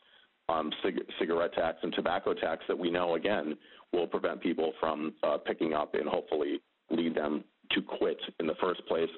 um, 0.48 0.72
cig- 0.82 1.06
cigarette 1.20 1.54
tax 1.54 1.78
and 1.84 1.92
tobacco 1.92 2.34
tax 2.34 2.64
that 2.66 2.76
we 2.76 2.90
know, 2.90 3.14
again, 3.14 3.56
will 3.92 4.08
prevent 4.08 4.40
people 4.40 4.72
from 4.80 5.14
uh, 5.22 5.38
picking 5.38 5.72
up 5.72 5.94
and 5.94 6.08
hopefully 6.08 6.60
lead 6.90 7.14
them 7.14 7.44
to 7.76 7.82
quit 7.82 8.18
in 8.40 8.46
the 8.46 8.56
first 8.60 8.84
place. 8.86 9.08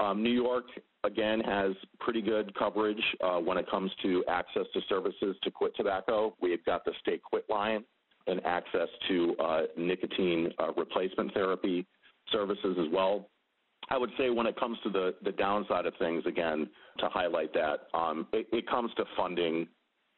Um, 0.00 0.22
New 0.22 0.30
York, 0.30 0.64
again, 1.04 1.40
has 1.40 1.72
pretty 1.98 2.22
good 2.22 2.54
coverage 2.54 3.02
uh, 3.22 3.38
when 3.38 3.58
it 3.58 3.68
comes 3.70 3.90
to 4.02 4.24
access 4.28 4.64
to 4.74 4.80
services 4.88 5.36
to 5.42 5.50
quit 5.50 5.72
tobacco. 5.76 6.34
We've 6.40 6.64
got 6.64 6.84
the 6.84 6.92
state 7.00 7.22
quit 7.22 7.44
line 7.50 7.84
and 8.26 8.44
access 8.44 8.88
to 9.08 9.36
uh, 9.38 9.60
nicotine 9.76 10.52
uh, 10.58 10.72
replacement 10.76 11.34
therapy 11.34 11.86
services 12.32 12.76
as 12.78 12.86
well. 12.92 13.28
I 13.90 13.98
would 13.98 14.10
say 14.16 14.30
when 14.30 14.46
it 14.46 14.58
comes 14.58 14.78
to 14.84 14.90
the, 14.90 15.14
the 15.24 15.32
downside 15.32 15.84
of 15.84 15.94
things, 15.98 16.24
again, 16.26 16.68
to 16.98 17.08
highlight 17.08 17.52
that, 17.54 17.88
um, 17.92 18.26
it, 18.32 18.46
it 18.52 18.68
comes 18.68 18.92
to 18.96 19.04
funding 19.16 19.66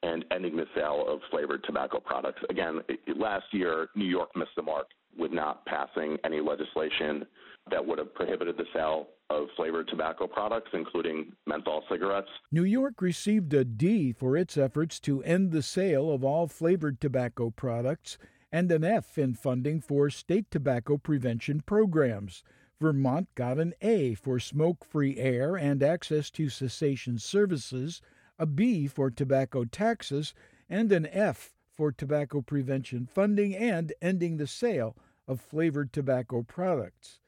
and 0.03 0.25
ending 0.31 0.57
the 0.57 0.67
sale 0.75 1.05
of 1.09 1.21
flavored 1.31 1.65
tobacco 1.65 2.01
products. 2.01 2.43
Again, 2.51 2.81
it, 2.89 3.17
last 3.17 3.47
year, 3.53 3.89
New 3.95 4.05
York 4.05 4.31
missed 4.37 4.51
the 4.57 4.63
mark 4.63 4.89
with 5.17 5.33
not 5.33 5.65
passing 5.67 6.19
any 6.25 6.41
legislation 6.41 7.25
that 7.71 7.87
would 7.87 7.99
have 7.99 8.15
prohibited 8.15 8.57
the 8.57 8.67
sale 8.75 9.09
of 9.31 9.49
flavored 9.57 9.89
tobacco 9.89 10.27
products, 10.27 10.71
including 10.75 11.33
menthol 11.47 11.85
cigarettes. 11.91 12.29
New 12.51 12.65
York 12.65 13.01
received 13.01 13.55
a 13.55 13.65
D 13.65 14.13
for 14.13 14.37
its 14.37 14.57
efforts 14.57 15.01
to 15.01 15.23
end 15.23 15.51
the 15.51 15.63
sale 15.63 16.11
of 16.11 16.23
all 16.23 16.47
flavored 16.47 17.01
tobacco 17.01 17.51
products 17.51 18.19
and 18.51 18.71
an 18.71 18.85
F 18.85 19.17
in 19.17 19.35
funding 19.35 19.81
for 19.81 20.11
state 20.11 20.51
tobacco 20.51 20.99
prevention 20.99 21.61
programs. 21.61 22.45
Vermont 22.79 23.29
got 23.35 23.59
an 23.59 23.73
A 23.81 24.15
for 24.15 24.39
smoke 24.39 24.85
free 24.85 25.17
air 25.17 25.57
and 25.57 25.83
access 25.83 26.31
to 26.33 26.49
cessation 26.49 27.17
services, 27.19 28.03
a 28.39 28.45
B 28.45 28.87
for 28.87 29.11
tobacco 29.11 29.65
taxes, 29.65 30.35
and 30.69 30.93
an 30.93 31.07
F 31.07 31.55
for 31.71 31.91
tobacco 31.91 32.43
prevention 32.43 33.07
funding 33.07 33.55
and 33.57 33.93
ending 34.03 34.37
the 34.37 34.47
sale 34.47 34.97
of 35.27 35.41
flavored 35.41 35.93
tobacco 35.93 36.43
products. 36.43 37.21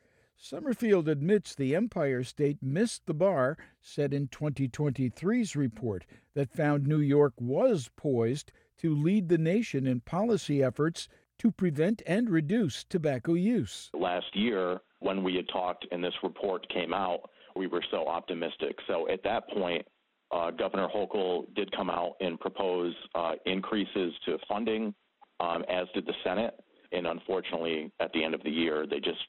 Summerfield 0.45 1.09
admits 1.09 1.55
the 1.55 1.75
Empire 1.75 2.23
State 2.23 2.59
missed 2.61 3.07
the 3.07 3.15
bar 3.15 3.57
set 3.81 4.13
in 4.13 4.29
2023's 4.29 5.57
report 5.57 6.05
that 6.35 6.53
found 6.53 6.87
New 6.87 7.01
York 7.01 7.33
was 7.41 7.89
poised 7.97 8.53
to 8.77 8.95
lead 8.95 9.31
the 9.31 9.39
nation 9.39 9.87
in 9.87 10.01
policy 10.01 10.63
efforts 10.63 11.09
to 11.39 11.51
prevent 11.51 12.03
and 12.07 12.29
reduce 12.29 12.85
tobacco 12.85 13.33
use. 13.33 13.89
Last 13.95 14.37
year, 14.37 14.83
when 15.01 15.25
we 15.25 15.35
had 15.35 15.49
talked 15.49 15.87
and 15.91 16.05
this 16.05 16.13
report 16.23 16.69
came 16.69 16.93
out, 16.93 17.31
we 17.57 17.67
were 17.67 17.83
so 17.91 18.07
optimistic. 18.07 18.77
So 18.87 19.09
at 19.09 19.23
that 19.23 19.49
point, 19.49 19.87
uh, 20.31 20.51
Governor 20.51 20.89
Hochul 20.95 21.47
did 21.55 21.75
come 21.75 21.89
out 21.89 22.17
and 22.21 22.39
propose 22.39 22.95
uh, 23.15 23.33
increases 23.47 24.13
to 24.27 24.37
funding, 24.47 24.95
um, 25.41 25.65
as 25.71 25.87
did 25.95 26.05
the 26.05 26.13
Senate. 26.23 26.53
And 26.93 27.07
unfortunately, 27.07 27.91
at 27.99 28.13
the 28.13 28.23
end 28.23 28.35
of 28.35 28.43
the 28.43 28.51
year, 28.51 28.87
they 28.87 29.01
just 29.01 29.21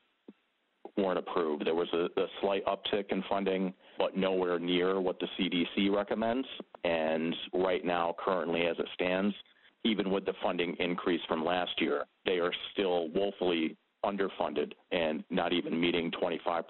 weren't 0.98 1.20
approved. 1.20 1.66
There 1.66 1.76
was 1.76 1.90
a, 1.94 2.08
a, 2.20 2.26
slight 2.42 2.64
uptick 2.66 3.12
in 3.12 3.24
funding, 3.30 3.74
but 3.98 4.16
nowhere 4.16 4.60
near 4.60 5.02
what 5.02 5.20
the 5.20 5.28
CDC 5.38 5.94
recommends. 5.94 6.48
And 6.84 7.36
right 7.54 7.84
now, 7.84 8.16
currently 8.24 8.66
as 8.66 8.78
it 8.80 8.88
stands, 8.94 9.36
even 9.84 10.10
with 10.10 10.26
the 10.26 10.34
funding 10.42 10.76
increase 10.80 11.22
from 11.28 11.44
last 11.44 11.80
year, 11.80 12.06
they 12.26 12.40
are 12.40 12.54
still 12.74 13.10
woefully 13.10 13.78
underfunded 14.06 14.74
and 14.92 15.24
not 15.30 15.54
even 15.54 15.80
meeting 15.80 16.12
25% 16.12 16.64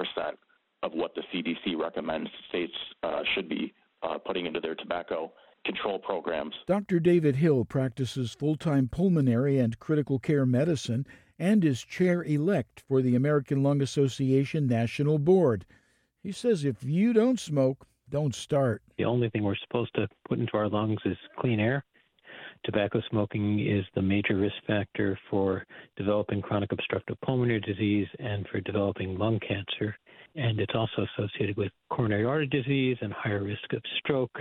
of 0.83 0.91
what 0.93 1.13
the 1.15 1.23
CDC 1.33 1.79
recommends 1.79 2.29
states 2.49 2.73
uh, 3.03 3.21
should 3.33 3.49
be 3.49 3.73
uh, 4.03 4.17
putting 4.17 4.45
into 4.45 4.59
their 4.59 4.75
tobacco 4.75 5.31
control 5.65 5.99
programs. 5.99 6.53
Dr. 6.67 6.99
David 6.99 7.37
Hill 7.37 7.65
practices 7.65 8.35
full 8.37 8.55
time 8.55 8.87
pulmonary 8.87 9.57
and 9.57 9.79
critical 9.79 10.19
care 10.19 10.45
medicine 10.45 11.05
and 11.37 11.65
is 11.65 11.83
chair 11.83 12.23
elect 12.23 12.83
for 12.87 13.01
the 13.01 13.15
American 13.15 13.63
Lung 13.63 13.81
Association 13.81 14.67
National 14.67 15.17
Board. 15.17 15.65
He 16.23 16.31
says 16.31 16.65
if 16.65 16.83
you 16.83 17.13
don't 17.13 17.39
smoke, 17.39 17.85
don't 18.09 18.35
start. 18.35 18.81
The 18.97 19.05
only 19.05 19.29
thing 19.29 19.43
we're 19.43 19.55
supposed 19.55 19.93
to 19.95 20.07
put 20.27 20.39
into 20.39 20.55
our 20.57 20.69
lungs 20.69 20.99
is 21.05 21.17
clean 21.39 21.59
air. 21.59 21.83
Tobacco 22.63 23.01
smoking 23.09 23.59
is 23.59 23.85
the 23.93 24.01
major 24.01 24.35
risk 24.35 24.55
factor 24.65 25.17
for 25.29 25.65
developing 25.97 26.41
chronic 26.41 26.71
obstructive 26.71 27.19
pulmonary 27.21 27.59
disease 27.61 28.07
and 28.19 28.47
for 28.47 28.59
developing 28.61 29.17
lung 29.17 29.39
cancer. 29.39 29.95
And 30.35 30.59
it's 30.59 30.73
also 30.73 31.05
associated 31.17 31.57
with 31.57 31.71
coronary 31.89 32.25
artery 32.25 32.47
disease 32.47 32.97
and 33.01 33.13
higher 33.13 33.43
risk 33.43 33.71
of 33.73 33.81
stroke, 33.99 34.37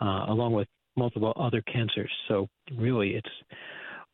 uh, 0.00 0.26
along 0.28 0.52
with 0.52 0.68
multiple 0.96 1.32
other 1.36 1.62
cancers. 1.62 2.10
So, 2.28 2.48
really, 2.76 3.10
it's 3.10 3.28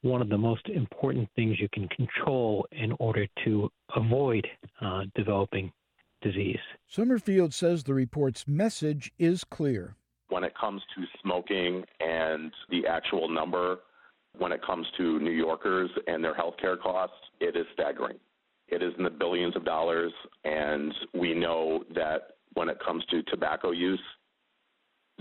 one 0.03 0.23
of 0.23 0.29
the 0.29 0.39
most 0.39 0.69
important 0.69 1.29
things 1.37 1.61
you 1.61 1.69
can 1.73 1.89
control 1.89 2.67
in 2.73 2.93
order 2.99 3.27
to 3.45 3.71
avoid 3.97 4.47
uh, 4.81 5.03
developing 5.15 5.73
disease. 6.23 6.59
Summerfield 6.87 7.53
says 7.53 7.85
the 7.85 7.95
report's 7.95 8.47
message 8.47 9.13
is 9.19 9.45
clear. 9.45 9.95
When 10.29 10.45
it 10.45 10.55
comes 10.59 10.83
to 10.97 11.05
smoking 11.23 11.85
and 12.01 12.53
the 12.71 12.87
actual 12.87 13.29
number, 13.29 13.79
when 14.39 14.53
it 14.53 14.65
comes 14.65 14.87
to 14.97 15.19
New 15.19 15.33
Yorkers 15.33 15.91
and 16.07 16.23
their 16.23 16.35
health 16.35 16.55
care 16.61 16.77
costs, 16.77 17.17
it 17.41 17.57
is 17.57 17.67
staggering. 17.73 18.17
It 18.69 18.83
is 18.83 18.93
in 18.97 19.05
the 19.05 19.11
billions 19.11 19.57
of 19.57 19.65
dollars, 19.65 20.13
and 20.45 20.95
we 21.13 21.35
know 21.35 21.85
that 21.95 22.35
when 22.55 22.69
it 22.69 22.79
comes 22.85 23.05
to 23.07 23.23
tobacco 23.25 23.73
use, 23.73 24.01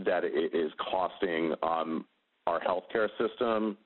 that 0.05 0.23
it 0.23 0.53
is 0.53 0.71
costing 0.91 1.55
um, 1.63 2.05
our 2.45 2.59
healthcare 2.59 3.09
system 3.17 3.77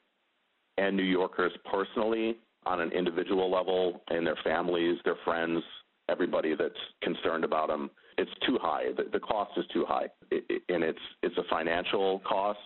and 0.78 0.96
New 0.96 1.04
Yorkers 1.04 1.52
personally 1.70 2.38
on 2.66 2.80
an 2.80 2.92
individual 2.92 3.52
level 3.52 4.02
and 4.10 4.26
their 4.26 4.38
families, 4.44 4.98
their 5.04 5.18
friends, 5.26 5.62
everybody 6.10 6.56
that's 6.56 6.74
concerned 7.02 7.44
about 7.44 7.68
them. 7.68 7.90
It's 8.18 8.32
too 8.46 8.58
high. 8.62 8.86
The, 8.96 9.06
the 9.12 9.20
cost 9.20 9.52
is 9.58 9.66
too 9.74 9.86
high, 9.88 10.06
it, 10.32 10.46
it, 10.50 10.62
and 10.70 10.84
it's 10.84 11.00
it's 11.24 11.36
a 11.38 11.44
financial 11.50 12.20
cost, 12.20 12.60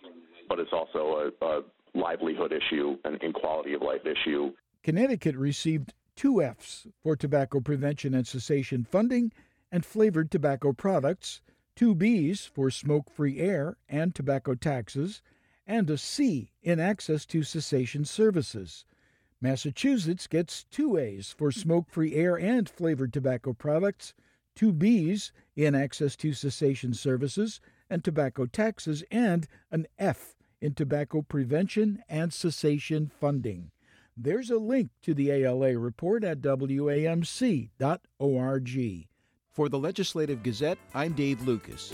but 0.49 0.59
it's 0.59 0.73
also 0.73 1.31
a, 1.41 1.45
a 1.45 1.61
livelihood 1.95 2.51
issue, 2.51 2.97
and 3.05 3.21
an 3.21 3.33
quality 3.33 3.73
of 3.73 3.81
life 3.81 4.01
issue. 4.05 4.51
Connecticut 4.83 5.35
received 5.35 5.93
two 6.15 6.41
Fs 6.41 6.87
for 7.01 7.15
tobacco 7.15 7.59
prevention 7.59 8.13
and 8.13 8.27
cessation 8.27 8.83
funding 8.83 9.31
and 9.71 9.85
flavored 9.85 10.31
tobacco 10.31 10.73
products, 10.73 11.41
two 11.75 11.95
Bs 11.95 12.49
for 12.49 12.69
smoke 12.69 13.09
free 13.09 13.39
air 13.39 13.77
and 13.87 14.13
tobacco 14.13 14.55
taxes, 14.55 15.21
and 15.67 15.89
a 15.89 15.97
C 15.97 16.53
in 16.63 16.80
access 16.80 17.25
to 17.27 17.43
cessation 17.43 18.06
services. 18.06 18.86
Massachusetts 19.39 20.25
gets 20.25 20.63
two 20.63 20.97
A's 20.97 21.32
for 21.38 21.51
smoke 21.51 21.89
free 21.89 22.15
air 22.15 22.39
and 22.39 22.67
flavored 22.67 23.13
tobacco 23.13 23.53
products, 23.53 24.15
two 24.56 24.73
B's 24.73 25.32
in 25.56 25.75
access 25.75 26.15
to 26.15 26.34
cessation 26.34 26.93
services 26.93 27.62
and 27.89 28.03
tobacco 28.03 28.45
taxes, 28.47 29.03
and 29.12 29.47
an 29.69 29.86
F 29.99 30.36
in 30.60 30.73
tobacco 30.73 31.21
prevention 31.21 32.01
and 32.10 32.34
cessation 32.34 33.12
funding. 33.19 33.69
There's 34.15 34.49
a 34.49 34.58
link 34.58 34.89
to 35.03 35.13
the 35.13 35.30
ALA 35.30 35.77
report 35.77 36.23
at 36.23 36.41
WAMC.org. 36.41 37.77
For 39.51 39.69
the 39.69 39.80
Legislative 39.80 40.41
Gazette, 40.43 40.80
I'm 40.93 41.13
Dave 41.13 41.41
Lucas. 41.47 41.93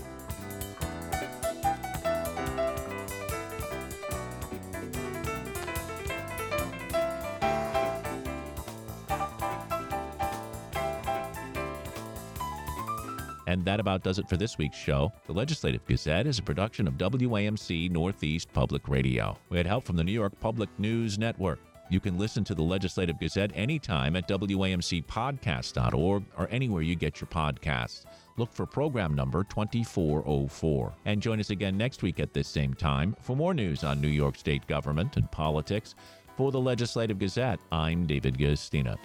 And 13.53 13.63
that 13.65 13.79
about 13.79 14.01
does 14.01 14.17
it 14.17 14.27
for 14.27 14.35
this 14.35 14.57
week's 14.57 14.79
show. 14.79 15.13
The 15.27 15.31
Legislative 15.31 15.85
Gazette 15.85 16.25
is 16.25 16.39
a 16.39 16.41
production 16.41 16.87
of 16.87 16.95
WAMC 16.95 17.91
Northeast 17.91 18.51
Public 18.51 18.87
Radio. 18.87 19.37
We 19.49 19.57
had 19.57 19.67
help 19.67 19.83
from 19.83 19.95
the 19.95 20.03
New 20.03 20.11
York 20.11 20.33
Public 20.39 20.69
News 20.79 21.19
Network. 21.19 21.59
You 21.91 21.99
can 21.99 22.17
listen 22.17 22.43
to 22.45 22.55
the 22.55 22.63
Legislative 22.63 23.19
Gazette 23.19 23.51
anytime 23.53 24.15
at 24.15 24.27
WAMCpodcast.org 24.27 26.23
or 26.35 26.47
anywhere 26.49 26.81
you 26.81 26.95
get 26.95 27.21
your 27.21 27.27
podcasts. 27.27 28.05
Look 28.37 28.51
for 28.51 28.65
program 28.65 29.13
number 29.13 29.43
2404. 29.43 30.93
And 31.05 31.21
join 31.21 31.39
us 31.39 31.51
again 31.51 31.77
next 31.77 32.01
week 32.01 32.19
at 32.19 32.33
this 32.33 32.47
same 32.47 32.73
time 32.73 33.15
for 33.21 33.35
more 33.35 33.53
news 33.53 33.83
on 33.83 34.01
New 34.01 34.07
York 34.07 34.35
State 34.35 34.65
government 34.65 35.15
and 35.17 35.29
politics. 35.29 35.93
For 36.37 36.51
the 36.51 36.59
Legislative 36.59 37.19
Gazette, 37.19 37.59
I'm 37.71 38.07
David 38.07 38.35
Guistina. 38.35 38.97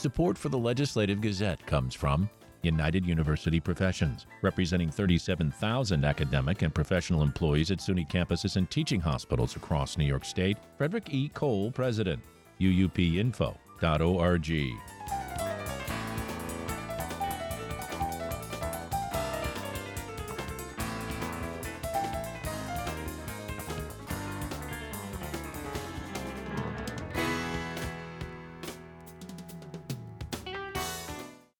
Support 0.00 0.38
for 0.38 0.48
the 0.48 0.56
Legislative 0.56 1.20
Gazette 1.20 1.66
comes 1.66 1.94
from 1.94 2.30
United 2.62 3.04
University 3.04 3.60
Professions, 3.60 4.24
representing 4.40 4.90
37,000 4.90 6.06
academic 6.06 6.62
and 6.62 6.74
professional 6.74 7.20
employees 7.22 7.70
at 7.70 7.80
SUNY 7.80 8.10
campuses 8.10 8.56
and 8.56 8.70
teaching 8.70 8.98
hospitals 8.98 9.56
across 9.56 9.98
New 9.98 10.06
York 10.06 10.24
State. 10.24 10.56
Frederick 10.78 11.12
E. 11.12 11.30
Kowal, 11.34 11.74
President. 11.74 12.22
UUPinfo.org. 12.62 13.50